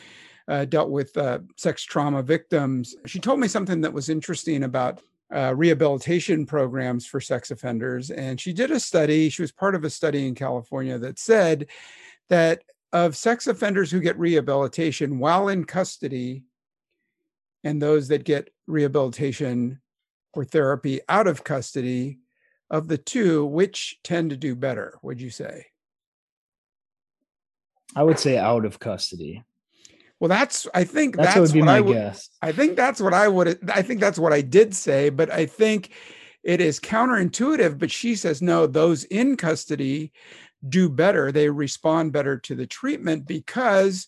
uh, 0.47 0.65
dealt 0.65 0.89
with 0.89 1.17
uh, 1.17 1.41
sex 1.57 1.83
trauma 1.83 2.23
victims 2.23 2.95
she 3.07 3.19
told 3.19 3.41
me 3.41 3.49
something 3.49 3.81
that 3.81 3.93
was 3.93 4.09
interesting 4.09 4.63
about 4.63 5.03
uh, 5.35 5.53
rehabilitation 5.57 6.47
programs 6.47 7.05
for 7.05 7.21
sex 7.21 7.51
offenders. 7.51 8.13
And 8.13 8.41
she 8.41 8.53
did 8.53 8.71
a 8.71 8.79
study 8.79 9.29
she 9.29 9.43
was 9.43 9.51
part 9.51 9.75
of 9.75 9.83
a 9.83 9.91
study 9.91 10.29
in 10.29 10.37
california 10.37 10.97
that 10.99 11.19
said 11.19 11.67
that 12.29 12.63
of 12.93 13.17
sex 13.17 13.49
offenders 13.49 13.91
who 13.91 14.01
get 14.01 14.17
rehabilitation 14.17 15.19
while 15.19 15.49
in 15.49 15.65
custody 15.65 16.45
and 17.65 17.83
those 17.83 18.07
that 18.09 18.23
get 18.23 18.51
rehabilitation 18.69 19.81
or 20.35 20.45
therapy 20.45 21.01
out 21.09 21.27
of 21.27 21.43
custody, 21.43 22.19
of 22.71 22.89
the 22.89 22.99
two, 22.99 23.45
which 23.45 23.99
tend 24.03 24.31
to 24.31 24.37
do 24.37 24.55
better, 24.55 24.99
would 25.03 25.21
you 25.21 25.31
say? 25.31 25.67
I 27.95 28.03
would 28.03 28.19
say 28.19 28.37
out 28.37 28.65
of 28.65 28.79
custody. 28.79 29.45
Well, 30.19 30.29
that's 30.29 30.67
I 30.75 30.85
think 30.85 31.17
that's, 31.17 31.35
that's 31.35 31.55
what, 31.55 31.69
I 31.69 31.81
would. 31.81 31.95
Guess. 31.95 32.31
I 32.41 32.53
think 32.53 32.77
that's 32.77 33.01
what 33.01 33.15
I 33.15 33.29
would. 33.29 33.71
I 33.71 33.83
think 33.83 34.01
that's 34.01 34.19
what 34.19 34.33
I 34.33 34.41
did 34.41 34.75
say, 34.75 35.11
but 35.11 35.31
I 35.31 35.47
think 35.47 35.91
it 36.43 36.61
is 36.61 36.81
counterintuitive. 36.81 37.79
But 37.79 37.91
she 37.91 38.17
says 38.17 38.41
no; 38.41 38.67
those 38.67 39.05
in 39.05 39.37
custody 39.37 40.13
do 40.67 40.89
better. 40.89 41.31
They 41.31 41.51
respond 41.51 42.13
better 42.13 42.39
to 42.39 42.55
the 42.55 42.67
treatment 42.67 43.27
because 43.27 44.07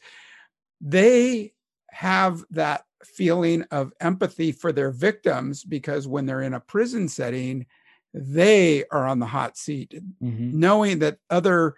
they 0.81 1.53
have 1.91 2.43
that 2.51 2.85
feeling 3.05 3.65
of 3.71 3.93
empathy 4.01 4.53
for 4.53 4.73
their 4.73 4.91
victims 4.91 5.63
because 5.63 6.09
when 6.09 6.27
they're 6.27 6.43
in 6.43 6.55
a 6.55 6.61
prison 6.61 7.09
setting, 7.09 7.67
they 8.15 8.85
are 8.91 9.07
on 9.07 9.19
the 9.19 9.27
hot 9.27 9.57
seat, 9.57 9.95
mm-hmm. 10.23 10.59
knowing 10.59 11.01
that 11.01 11.19
other 11.31 11.75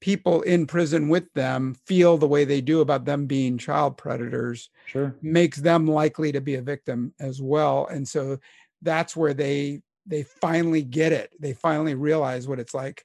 people 0.00 0.42
in 0.42 0.66
prison 0.66 1.08
with 1.08 1.32
them 1.32 1.74
feel 1.86 2.18
the 2.18 2.28
way 2.28 2.44
they 2.44 2.60
do 2.60 2.80
about 2.80 3.04
them 3.04 3.26
being 3.26 3.56
child 3.56 3.96
predators 3.96 4.68
sure. 4.86 5.16
makes 5.22 5.58
them 5.58 5.86
likely 5.86 6.32
to 6.32 6.40
be 6.40 6.56
a 6.56 6.62
victim 6.62 7.14
as 7.18 7.40
well. 7.40 7.86
And 7.86 8.06
so 8.06 8.38
that's 8.82 9.16
where 9.16 9.34
they 9.34 9.80
they 10.06 10.22
finally 10.22 10.82
get 10.82 11.12
it. 11.12 11.32
They 11.40 11.54
finally 11.54 11.94
realize 11.94 12.46
what 12.46 12.60
it's 12.60 12.74
like 12.74 13.02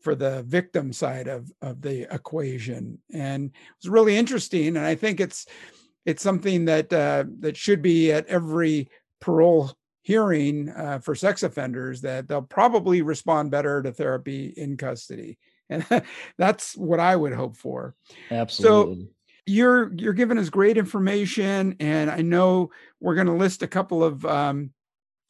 for 0.00 0.14
the 0.14 0.44
victim 0.44 0.92
side 0.92 1.26
of 1.26 1.50
of 1.60 1.82
the 1.82 2.02
equation. 2.14 3.00
And 3.12 3.50
it's 3.78 3.88
really 3.88 4.16
interesting 4.16 4.76
and 4.76 4.86
i 4.86 4.94
think 4.94 5.18
it's 5.18 5.46
it's 6.08 6.22
something 6.22 6.64
that 6.64 6.90
uh, 6.90 7.24
that 7.40 7.54
should 7.54 7.82
be 7.82 8.10
at 8.10 8.26
every 8.28 8.88
parole 9.20 9.72
hearing 10.08 10.70
uh, 10.70 10.98
for 11.00 11.14
sex 11.14 11.42
offenders 11.42 12.00
that 12.00 12.26
they'll 12.26 12.40
probably 12.40 13.02
respond 13.02 13.50
better 13.50 13.82
to 13.82 13.92
therapy 13.92 14.54
in 14.56 14.74
custody. 14.74 15.36
And 15.68 15.84
that's 16.38 16.74
what 16.78 16.98
i 16.98 17.14
would 17.14 17.34
hope 17.34 17.58
for. 17.58 17.94
Absolutely. 18.30 19.02
so 19.04 19.08
you're 19.44 19.92
you're 19.92 20.14
giving 20.14 20.38
us 20.38 20.48
great 20.48 20.76
information 20.76 21.76
and 21.80 22.10
i 22.10 22.20
know 22.20 22.70
we're 23.00 23.14
going 23.14 23.26
to 23.26 23.32
list 23.34 23.62
a 23.62 23.66
couple 23.66 24.02
of 24.04 24.24
um, 24.24 24.70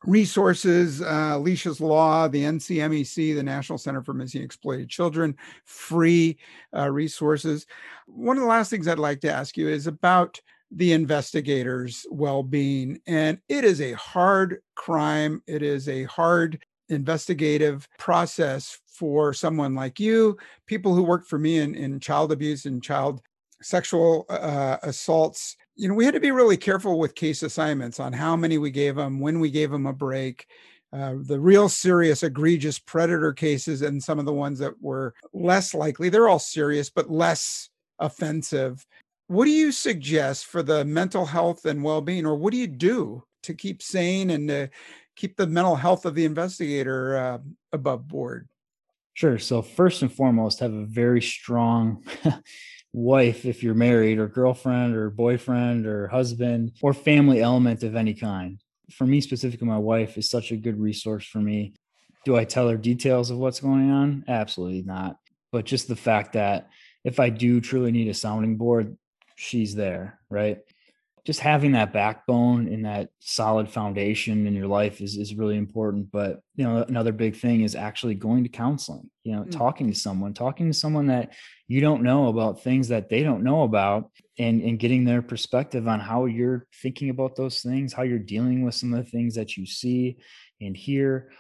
resources 0.05 1.03
uh, 1.03 1.33
alicia's 1.35 1.81
law 1.81 2.29
the 2.29 2.43
ncmec 2.43 3.35
the 3.35 3.43
national 3.43 3.79
center 3.79 4.03
for 4.03 4.15
missing 4.15 4.43
exploited 4.43 4.89
children 4.89 5.37
free 5.65 6.39
uh, 6.77 6.89
resources. 6.89 7.67
One 8.07 8.37
of 8.37 8.43
the 8.43 8.49
last 8.49 8.71
things 8.71 8.87
i'd 8.87 8.99
like 8.99 9.21
to 9.23 9.33
ask 9.33 9.57
you 9.57 9.69
is 9.69 9.89
about 9.89 10.41
the 10.71 10.93
investigator's 10.93 12.07
well 12.11 12.43
being. 12.43 13.01
And 13.07 13.39
it 13.49 13.65
is 13.65 13.81
a 13.81 13.93
hard 13.93 14.59
crime, 14.75 15.43
it 15.47 15.63
is 15.63 15.89
a 15.89 16.05
hard 16.05 16.63
investigative 16.89 17.89
process 17.99 18.79
for 18.87 19.33
someone 19.33 19.75
like 19.75 20.01
you, 20.01 20.37
people 20.67 20.95
who 20.95 21.03
worked 21.03 21.29
for 21.29 21.39
me 21.39 21.59
in, 21.59 21.75
in 21.75 22.01
child 22.01 22.33
abuse 22.33 22.67
and 22.67 22.83
child 22.83 23.21
sexual 23.63 24.27
uh, 24.29 24.79
assaults. 24.83 25.57
You 25.77 25.89
know, 25.89 25.95
we 25.95 26.05
had 26.05 26.15
to 26.15 26.21
be 26.21 26.31
really 26.31 26.57
careful 26.57 26.99
with 26.99 27.15
case 27.15 27.43
assignments 27.43 28.01
on 28.01 28.13
how 28.13 28.37
many 28.37 28.59
we 28.59 28.71
gave 28.71 28.97
them, 28.97 29.21
when 29.21 29.41
we 29.41 29.51
gave 29.51 29.71
them 29.71 29.87
a 29.87 29.93
break. 29.93 30.47
Uh, 30.93 31.17
the 31.23 31.39
real 31.39 31.69
serious, 31.69 32.23
egregious 32.23 32.79
predator 32.79 33.33
cases, 33.33 33.83
and 33.83 34.03
some 34.03 34.19
of 34.19 34.25
the 34.25 34.33
ones 34.33 34.59
that 34.59 34.81
were 34.81 35.15
less 35.35 35.75
likely, 35.75 36.09
they're 36.09 36.29
all 36.29 36.39
serious, 36.39 36.89
but 36.89 37.11
less 37.11 37.69
offensive 37.99 38.87
what 39.29 39.45
do 39.45 39.51
you 39.51 39.71
suggest 39.71 40.47
for 40.47 40.63
the 40.63 40.85
mental 40.85 41.27
health 41.27 41.67
and 41.67 41.85
well-being 41.85 42.27
or 42.27 42.35
what 42.35 42.51
do 42.51 42.57
you 42.57 42.67
do 42.67 43.23
to 43.43 43.55
keep 43.55 43.83
sane 43.83 44.31
and 44.31 44.49
to 44.49 44.71
keep 45.17 45.37
the 45.37 45.47
mental 45.47 45.77
health 45.77 46.07
of 46.07 46.15
the 46.15 46.25
investigator 46.25 47.17
uh, 47.17 47.39
above 47.73 48.09
board? 48.09 48.49
Sure 49.13 49.39
so 49.39 49.61
first 49.61 50.01
and 50.01 50.13
foremost 50.13 50.61
have 50.61 50.73
a 50.73 50.87
very 50.87 51.21
strong 51.21 52.03
wife 52.93 53.45
if 53.45 53.63
you're 53.63 53.75
married 53.75 54.19
or 54.19 54.29
girlfriend 54.29 54.97
or 54.97 55.11
boyfriend 55.11 55.87
or 55.87 56.09
husband 56.09 56.73
or 56.81 56.95
family 56.95 57.43
element 57.43 57.83
of 57.83 57.97
any 57.97 58.15
kind. 58.15 58.63
For 58.93 59.07
me 59.07 59.21
specifically 59.21 59.69
my 59.69 59.79
wife 59.79 60.17
is 60.17 60.31
such 60.31 60.53
a 60.53 60.57
good 60.57 60.81
resource 60.81 61.27
for 61.27 61.39
me. 61.39 61.75
Do 62.25 62.35
i 62.35 62.45
tell 62.45 62.69
her 62.69 62.79
details 62.79 63.31
of 63.31 63.37
what's 63.37 63.61
going 63.61 63.91
on? 63.91 64.25
Absolutely 64.27 64.83
not. 64.83 65.19
But 65.53 65.67
just 65.67 65.87
the 65.87 65.97
fact 65.97 66.33
that 66.33 66.71
if 67.05 67.21
i 67.21 67.29
do 67.29 67.61
truly 67.61 67.93
need 67.93 68.09
a 68.09 68.15
sounding 68.15 68.57
board 68.57 68.97
she's 69.39 69.77
there, 69.77 70.19
right? 70.29 70.59
Just 71.25 71.41
having 71.41 71.73
that 71.73 71.93
backbone 71.93 72.67
and 72.69 72.85
that 72.87 73.11
solid 73.21 73.71
foundation 73.71 74.47
in 74.47 74.55
your 74.55 74.67
life 74.67 75.01
is 75.01 75.17
is 75.17 75.35
really 75.35 75.57
important. 75.57 76.11
But 76.11 76.41
you 76.57 76.65
know, 76.65 76.83
another 76.89 77.13
big 77.13 77.37
thing 77.37 77.61
is 77.61 77.77
actually 77.77 78.15
going 78.15 78.45
to 78.45 78.49
counseling. 78.49 79.11
You 79.25 79.37
know, 79.37 79.43
mm. 79.43 79.51
talking 79.51 79.89
to 79.93 79.99
someone, 79.99 80.35
talking 80.35 80.67
to 80.67 80.77
someone 80.77 81.07
that 81.07 81.35
you 81.69 81.81
don't 81.81 82.03
know 82.03 82.29
about 82.29 82.63
things 82.63 82.89
that 82.89 83.11
they 83.11 83.23
don't 83.23 83.45
know 83.45 83.63
about, 83.63 84.11
and 84.39 84.61
and 84.63 84.79
getting 84.79 85.05
their 85.05 85.23
perspective 85.23 85.87
on 85.87 86.01
how 86.01 86.25
you're 86.25 86.67
thinking 86.83 87.11
about 87.11 87.37
those 87.37 87.61
things, 87.61 87.93
how 87.93 88.03
you're 88.03 88.19
dealing 88.19 88.65
with 88.65 88.75
some 88.75 88.93
of 88.93 89.05
the 89.05 89.11
things 89.11 89.35
that 89.37 89.57
you 89.57 89.67
see 89.67 90.17
and 90.61 90.77
hear, 90.77 91.31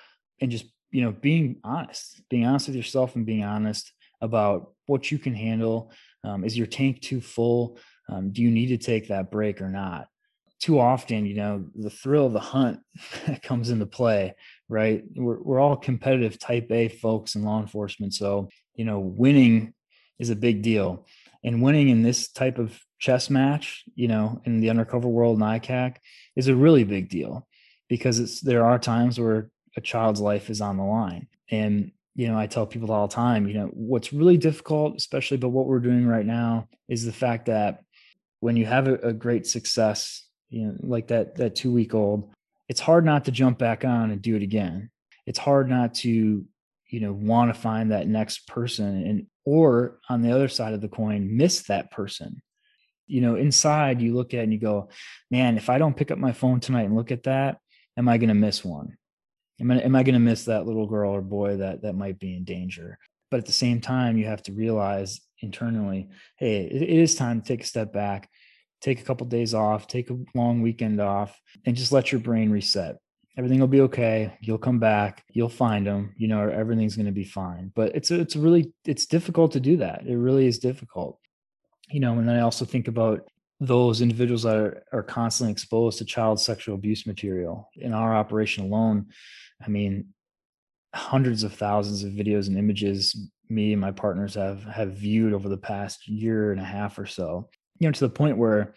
and 0.40 0.50
just 0.50 0.66
you 0.90 1.02
know, 1.02 1.12
being 1.12 1.56
honest, 1.64 2.22
being 2.28 2.46
honest 2.46 2.68
with 2.68 2.76
yourself, 2.76 3.16
and 3.16 3.26
being 3.26 3.44
honest 3.44 3.92
about 4.20 4.72
what 4.86 5.10
you 5.10 5.18
can 5.18 5.34
handle 5.34 5.92
um, 6.28 6.44
is 6.44 6.56
your 6.56 6.66
tank 6.66 7.00
too 7.00 7.20
full? 7.20 7.78
Um, 8.08 8.30
do 8.30 8.42
you 8.42 8.50
need 8.50 8.68
to 8.68 8.78
take 8.78 9.08
that 9.08 9.30
break 9.30 9.60
or 9.60 9.68
not? 9.68 10.08
Too 10.60 10.78
often, 10.80 11.24
you 11.24 11.34
know, 11.34 11.66
the 11.74 11.90
thrill 11.90 12.26
of 12.26 12.32
the 12.32 12.40
hunt 12.40 12.80
comes 13.42 13.70
into 13.70 13.86
play, 13.86 14.34
right? 14.68 15.04
We're, 15.14 15.40
we're 15.40 15.60
all 15.60 15.76
competitive 15.76 16.38
type 16.38 16.70
A 16.70 16.88
folks 16.88 17.34
in 17.34 17.44
law 17.44 17.60
enforcement. 17.60 18.14
So, 18.14 18.48
you 18.74 18.84
know, 18.84 18.98
winning 18.98 19.72
is 20.18 20.30
a 20.30 20.36
big 20.36 20.62
deal. 20.62 21.06
And 21.44 21.62
winning 21.62 21.88
in 21.88 22.02
this 22.02 22.28
type 22.30 22.58
of 22.58 22.78
chess 22.98 23.30
match, 23.30 23.84
you 23.94 24.08
know, 24.08 24.42
in 24.44 24.60
the 24.60 24.70
undercover 24.70 25.08
world 25.08 25.40
and 25.40 25.46
ICAC 25.46 25.96
is 26.34 26.48
a 26.48 26.56
really 26.56 26.84
big 26.84 27.08
deal 27.08 27.46
because 27.88 28.18
it's 28.18 28.40
there 28.40 28.64
are 28.64 28.78
times 28.78 29.20
where 29.20 29.50
a 29.76 29.80
child's 29.80 30.20
life 30.20 30.50
is 30.50 30.60
on 30.60 30.76
the 30.76 30.82
line. 30.82 31.28
And 31.50 31.92
you 32.18 32.26
know, 32.26 32.36
I 32.36 32.48
tell 32.48 32.66
people 32.66 32.90
all 32.90 33.06
the 33.06 33.14
time, 33.14 33.46
you 33.46 33.54
know, 33.54 33.66
what's 33.72 34.12
really 34.12 34.36
difficult, 34.36 34.96
especially 34.96 35.36
but 35.36 35.50
what 35.50 35.66
we're 35.66 35.78
doing 35.78 36.04
right 36.04 36.26
now, 36.26 36.66
is 36.88 37.04
the 37.04 37.12
fact 37.12 37.46
that 37.46 37.84
when 38.40 38.56
you 38.56 38.66
have 38.66 38.88
a, 38.88 38.94
a 38.94 39.12
great 39.12 39.46
success, 39.46 40.26
you 40.50 40.66
know, 40.66 40.74
like 40.80 41.06
that 41.08 41.36
that 41.36 41.54
two 41.54 41.70
week 41.70 41.94
old, 41.94 42.32
it's 42.68 42.80
hard 42.80 43.04
not 43.04 43.26
to 43.26 43.30
jump 43.30 43.56
back 43.56 43.84
on 43.84 44.10
and 44.10 44.20
do 44.20 44.34
it 44.34 44.42
again. 44.42 44.90
It's 45.26 45.38
hard 45.38 45.70
not 45.70 45.94
to, 45.94 46.44
you 46.88 47.00
know, 47.00 47.12
want 47.12 47.54
to 47.54 47.60
find 47.60 47.92
that 47.92 48.08
next 48.08 48.48
person 48.48 49.06
and 49.06 49.26
or 49.44 50.00
on 50.08 50.20
the 50.20 50.32
other 50.32 50.48
side 50.48 50.74
of 50.74 50.80
the 50.80 50.88
coin, 50.88 51.36
miss 51.36 51.62
that 51.68 51.92
person. 51.92 52.42
You 53.06 53.20
know, 53.20 53.36
inside 53.36 54.02
you 54.02 54.16
look 54.16 54.34
at 54.34 54.42
and 54.42 54.52
you 54.52 54.58
go, 54.58 54.88
man, 55.30 55.56
if 55.56 55.70
I 55.70 55.78
don't 55.78 55.96
pick 55.96 56.10
up 56.10 56.18
my 56.18 56.32
phone 56.32 56.58
tonight 56.58 56.86
and 56.86 56.96
look 56.96 57.12
at 57.12 57.22
that, 57.22 57.58
am 57.96 58.08
I 58.08 58.18
going 58.18 58.28
to 58.28 58.34
miss 58.34 58.64
one? 58.64 58.96
Am 59.60 59.70
I, 59.70 59.80
am 59.80 59.96
I 59.96 60.02
going 60.02 60.14
to 60.14 60.20
miss 60.20 60.44
that 60.44 60.66
little 60.66 60.86
girl 60.86 61.12
or 61.12 61.22
boy 61.22 61.56
that 61.56 61.82
that 61.82 61.94
might 61.94 62.18
be 62.18 62.36
in 62.36 62.44
danger? 62.44 62.98
But 63.30 63.38
at 63.38 63.46
the 63.46 63.52
same 63.52 63.80
time, 63.80 64.16
you 64.16 64.26
have 64.26 64.42
to 64.44 64.52
realize 64.52 65.20
internally, 65.40 66.08
hey, 66.36 66.64
it, 66.64 66.82
it 66.82 66.88
is 66.88 67.14
time 67.14 67.40
to 67.40 67.46
take 67.46 67.62
a 67.62 67.66
step 67.66 67.92
back, 67.92 68.30
take 68.80 69.00
a 69.00 69.04
couple 69.04 69.26
of 69.26 69.30
days 69.30 69.54
off, 69.54 69.86
take 69.86 70.10
a 70.10 70.18
long 70.34 70.62
weekend 70.62 71.00
off, 71.00 71.38
and 71.66 71.76
just 71.76 71.92
let 71.92 72.12
your 72.12 72.20
brain 72.20 72.50
reset. 72.50 72.96
Everything 73.36 73.60
will 73.60 73.68
be 73.68 73.82
okay. 73.82 74.36
You'll 74.40 74.58
come 74.58 74.80
back. 74.80 75.24
You'll 75.30 75.48
find 75.48 75.86
them. 75.86 76.14
You 76.16 76.26
know, 76.28 76.48
everything's 76.48 76.96
going 76.96 77.06
to 77.06 77.12
be 77.12 77.24
fine. 77.24 77.70
But 77.74 77.94
it's 77.94 78.10
it's 78.10 78.34
really 78.34 78.72
it's 78.84 79.06
difficult 79.06 79.52
to 79.52 79.60
do 79.60 79.76
that. 79.76 80.06
It 80.06 80.16
really 80.16 80.46
is 80.46 80.58
difficult. 80.58 81.20
You 81.90 82.00
know, 82.00 82.18
and 82.18 82.28
then 82.28 82.36
I 82.36 82.40
also 82.40 82.64
think 82.64 82.88
about 82.88 83.28
those 83.60 84.00
individuals 84.00 84.42
that 84.42 84.56
are, 84.56 84.82
are 84.92 85.02
constantly 85.02 85.52
exposed 85.52 85.98
to 85.98 86.04
child 86.04 86.40
sexual 86.40 86.74
abuse 86.74 87.06
material 87.06 87.68
in 87.76 87.92
our 87.92 88.14
operation 88.14 88.64
alone 88.64 89.06
i 89.64 89.68
mean 89.68 90.06
hundreds 90.94 91.42
of 91.42 91.52
thousands 91.52 92.02
of 92.02 92.12
videos 92.12 92.48
and 92.48 92.58
images 92.58 93.30
me 93.48 93.72
and 93.72 93.80
my 93.80 93.90
partners 93.90 94.34
have 94.34 94.62
have 94.64 94.92
viewed 94.92 95.32
over 95.32 95.48
the 95.48 95.56
past 95.56 96.08
year 96.08 96.52
and 96.52 96.60
a 96.60 96.64
half 96.64 96.98
or 96.98 97.06
so 97.06 97.48
you 97.78 97.86
know 97.86 97.92
to 97.92 98.00
the 98.00 98.08
point 98.08 98.38
where 98.38 98.74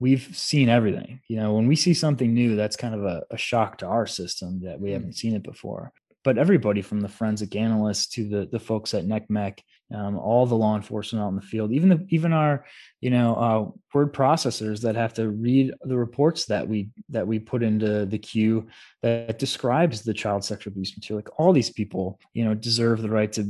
we've 0.00 0.28
seen 0.32 0.68
everything 0.68 1.20
you 1.28 1.36
know 1.36 1.54
when 1.54 1.66
we 1.66 1.76
see 1.76 1.94
something 1.94 2.32
new 2.32 2.56
that's 2.56 2.76
kind 2.76 2.94
of 2.94 3.04
a, 3.04 3.22
a 3.30 3.36
shock 3.36 3.78
to 3.78 3.86
our 3.86 4.06
system 4.06 4.60
that 4.62 4.80
we 4.80 4.90
mm. 4.90 4.92
haven't 4.94 5.16
seen 5.16 5.34
it 5.34 5.42
before 5.42 5.92
but 6.24 6.38
everybody 6.38 6.82
from 6.82 7.00
the 7.00 7.08
forensic 7.08 7.54
analysts 7.56 8.06
to 8.06 8.28
the 8.28 8.48
the 8.50 8.58
folks 8.60 8.92
at 8.94 9.06
NCMEC, 9.06 9.60
um, 9.94 10.18
all 10.18 10.44
the 10.46 10.54
law 10.54 10.76
enforcement 10.76 11.24
out 11.24 11.28
in 11.28 11.36
the 11.36 11.42
field, 11.42 11.72
even 11.72 11.88
the 11.88 12.06
even 12.10 12.32
our 12.32 12.64
you 13.00 13.10
know 13.10 13.34
uh, 13.34 13.70
word 13.94 14.12
processors 14.12 14.80
that 14.82 14.96
have 14.96 15.14
to 15.14 15.30
read 15.30 15.72
the 15.82 15.96
reports 15.96 16.44
that 16.46 16.66
we 16.66 16.90
that 17.08 17.26
we 17.26 17.38
put 17.38 17.62
into 17.62 18.04
the 18.06 18.18
queue 18.18 18.66
that 19.02 19.38
describes 19.38 20.02
the 20.02 20.14
child 20.14 20.44
sexual 20.44 20.72
abuse 20.72 20.94
material. 20.96 21.18
Like 21.18 21.40
all 21.40 21.52
these 21.52 21.70
people, 21.70 22.20
you 22.34 22.44
know, 22.44 22.54
deserve 22.54 23.00
the 23.00 23.10
right 23.10 23.32
to 23.32 23.44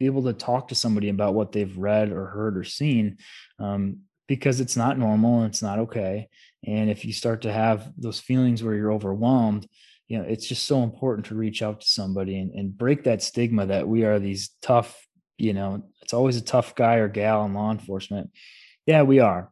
be 0.00 0.06
able 0.06 0.24
to 0.24 0.32
talk 0.32 0.68
to 0.68 0.74
somebody 0.74 1.08
about 1.08 1.34
what 1.34 1.52
they've 1.52 1.76
read 1.76 2.10
or 2.10 2.26
heard 2.26 2.58
or 2.58 2.64
seen. 2.64 3.18
Um, 3.58 3.98
because 4.26 4.58
it's 4.58 4.76
not 4.76 4.98
normal 4.98 5.40
and 5.40 5.50
it's 5.50 5.62
not 5.62 5.78
okay. 5.78 6.28
And 6.66 6.88
if 6.88 7.04
you 7.04 7.12
start 7.12 7.42
to 7.42 7.52
have 7.52 7.92
those 7.98 8.18
feelings 8.18 8.62
where 8.62 8.74
you're 8.74 8.90
overwhelmed, 8.90 9.68
you 10.08 10.18
know 10.18 10.24
it's 10.24 10.46
just 10.46 10.66
so 10.66 10.82
important 10.82 11.26
to 11.26 11.34
reach 11.34 11.62
out 11.62 11.80
to 11.80 11.86
somebody 11.86 12.38
and, 12.38 12.52
and 12.52 12.76
break 12.76 13.04
that 13.04 13.22
stigma 13.22 13.66
that 13.66 13.88
we 13.88 14.04
are 14.04 14.18
these 14.18 14.50
tough 14.60 15.06
you 15.38 15.52
know 15.52 15.82
it's 16.02 16.12
always 16.12 16.36
a 16.36 16.44
tough 16.44 16.74
guy 16.74 16.96
or 16.96 17.08
gal 17.08 17.44
in 17.44 17.54
law 17.54 17.70
enforcement. 17.70 18.30
Yeah 18.86 19.02
we 19.02 19.20
are. 19.20 19.50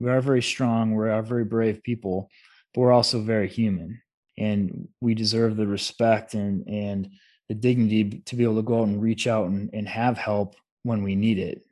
We 0.00 0.10
are 0.10 0.20
very 0.20 0.42
strong. 0.42 0.92
We're 0.92 1.22
very 1.22 1.44
brave 1.44 1.82
people 1.82 2.30
but 2.74 2.80
we're 2.80 2.92
also 2.92 3.20
very 3.20 3.48
human. 3.48 4.02
And 4.36 4.88
we 5.00 5.14
deserve 5.14 5.56
the 5.56 5.66
respect 5.66 6.34
and 6.34 6.68
and 6.68 7.10
the 7.48 7.54
dignity 7.54 8.22
to 8.24 8.36
be 8.36 8.42
able 8.42 8.56
to 8.56 8.62
go 8.62 8.80
out 8.80 8.88
and 8.88 9.00
reach 9.00 9.26
out 9.26 9.48
and, 9.48 9.70
and 9.72 9.86
have 9.86 10.16
help 10.18 10.56
when 10.82 11.02
we 11.02 11.14
need 11.14 11.38
it. 11.38 11.62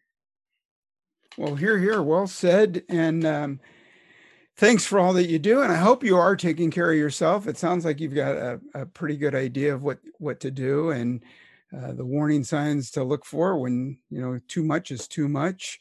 Well 1.36 1.56
here 1.56 1.78
here. 1.78 2.02
Well 2.02 2.26
said. 2.26 2.84
And 2.88 3.24
um 3.24 3.60
thanks 4.56 4.86
for 4.86 5.00
all 5.00 5.12
that 5.14 5.28
you 5.28 5.40
do. 5.40 5.62
And 5.62 5.72
i 5.72 5.76
hope 5.76 6.04
you 6.04 6.16
are 6.16 6.36
taking 6.36 6.70
care 6.70 6.92
of 6.92 6.98
yourself. 6.98 7.48
It 7.48 7.58
sounds 7.58 7.84
like 7.84 8.00
you've 8.00 8.14
got 8.14 8.36
a, 8.36 8.60
a 8.74 8.86
pretty 8.86 9.16
good 9.16 9.34
idea 9.34 9.74
of 9.74 9.82
what 9.82 9.98
what 10.18 10.38
to 10.40 10.50
do. 10.50 10.90
And 10.90 11.20
uh, 11.76 11.92
the 11.92 12.04
warning 12.04 12.44
signs 12.44 12.90
to 12.92 13.04
look 13.04 13.24
for 13.24 13.58
when 13.58 13.98
you 14.10 14.20
know 14.20 14.38
too 14.48 14.62
much 14.62 14.90
is 14.90 15.08
too 15.08 15.28
much. 15.28 15.78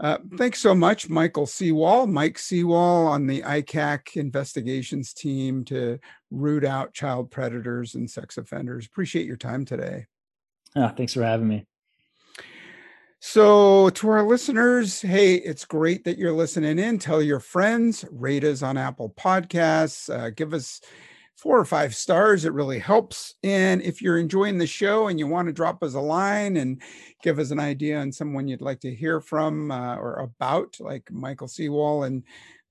Uh, 0.00 0.18
thanks 0.36 0.58
so 0.58 0.74
much 0.74 1.08
michael 1.08 1.46
seawall 1.46 2.08
mike 2.08 2.36
seawall 2.36 3.06
on 3.06 3.28
the 3.28 3.42
icac 3.42 4.16
investigations 4.16 5.12
team 5.14 5.64
to 5.64 6.00
root 6.32 6.64
out 6.64 6.92
child 6.92 7.30
predators 7.30 7.94
and 7.94 8.10
sex 8.10 8.36
offenders. 8.36 8.86
Appreciate 8.86 9.26
your 9.26 9.36
time 9.36 9.64
today. 9.64 10.06
Ah, 10.76 10.92
thanks 10.96 11.14
for 11.14 11.22
having 11.22 11.48
me. 11.48 11.66
So, 13.20 13.88
to 13.88 14.10
our 14.10 14.22
listeners, 14.22 15.00
hey, 15.00 15.36
it's 15.36 15.64
great 15.64 16.04
that 16.04 16.18
you're 16.18 16.32
listening 16.32 16.78
in. 16.78 16.98
Tell 16.98 17.22
your 17.22 17.40
friends, 17.40 18.04
rate 18.10 18.44
us 18.44 18.62
on 18.62 18.76
Apple 18.76 19.14
Podcasts, 19.16 20.14
uh, 20.14 20.28
give 20.28 20.52
us 20.52 20.82
four 21.36 21.58
or 21.58 21.64
five 21.64 21.94
stars. 21.94 22.44
It 22.44 22.52
really 22.52 22.78
helps. 22.78 23.34
And 23.42 23.82
if 23.82 24.00
you're 24.00 24.18
enjoying 24.18 24.58
the 24.58 24.66
show 24.66 25.08
and 25.08 25.18
you 25.18 25.26
want 25.26 25.48
to 25.48 25.52
drop 25.52 25.82
us 25.82 25.94
a 25.94 26.00
line 26.00 26.56
and 26.56 26.80
give 27.22 27.38
us 27.38 27.50
an 27.50 27.60
idea 27.60 27.98
on 27.98 28.12
someone 28.12 28.48
you'd 28.48 28.60
like 28.60 28.80
to 28.80 28.94
hear 28.94 29.20
from 29.20 29.70
uh, 29.70 29.96
or 29.96 30.14
about, 30.14 30.76
like 30.80 31.10
Michael 31.10 31.48
Seawall 31.48 32.04
and 32.04 32.22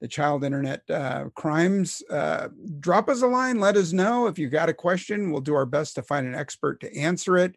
the 0.01 0.07
child 0.07 0.43
internet 0.43 0.81
uh, 0.89 1.25
crimes, 1.35 2.01
uh, 2.09 2.49
drop 2.79 3.09
us 3.09 3.21
a 3.21 3.27
line. 3.27 3.59
Let 3.59 3.77
us 3.77 3.93
know 3.93 4.27
if 4.27 4.39
you 4.39 4.49
got 4.49 4.69
a 4.69 4.73
question. 4.73 5.31
We'll 5.31 5.41
do 5.41 5.55
our 5.55 5.65
best 5.65 5.95
to 5.95 6.03
find 6.03 6.27
an 6.27 6.35
expert 6.35 6.79
to 6.81 6.97
answer 6.97 7.37
it 7.37 7.55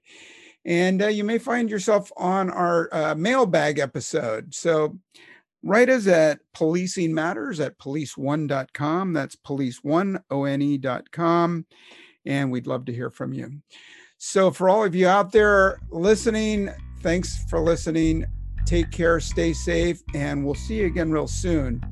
and 0.66 1.00
uh, 1.00 1.06
you 1.06 1.22
may 1.22 1.38
find 1.38 1.70
yourself 1.70 2.10
on 2.16 2.50
our 2.50 2.88
uh, 2.92 3.14
mailbag 3.14 3.78
episode. 3.78 4.52
So 4.52 4.98
write 5.62 5.88
us 5.88 6.06
at 6.06 6.40
policing 6.54 7.14
matters 7.14 7.60
at 7.60 7.78
police1.com. 7.78 9.12
That's 9.12 9.36
police1one.com. 9.36 11.66
And 12.24 12.50
we'd 12.50 12.66
love 12.66 12.84
to 12.86 12.92
hear 12.92 13.10
from 13.10 13.32
you. 13.32 13.60
So 14.18 14.50
for 14.50 14.68
all 14.68 14.84
of 14.84 14.94
you 14.94 15.08
out 15.08 15.32
there 15.32 15.80
listening, 15.90 16.70
thanks 17.02 17.44
for 17.48 17.60
listening. 17.60 18.24
Take 18.64 18.90
care, 18.90 19.20
stay 19.20 19.52
safe, 19.52 20.02
and 20.14 20.42
we'll 20.44 20.54
see 20.54 20.80
you 20.80 20.86
again 20.86 21.12
real 21.12 21.28
soon 21.28 21.82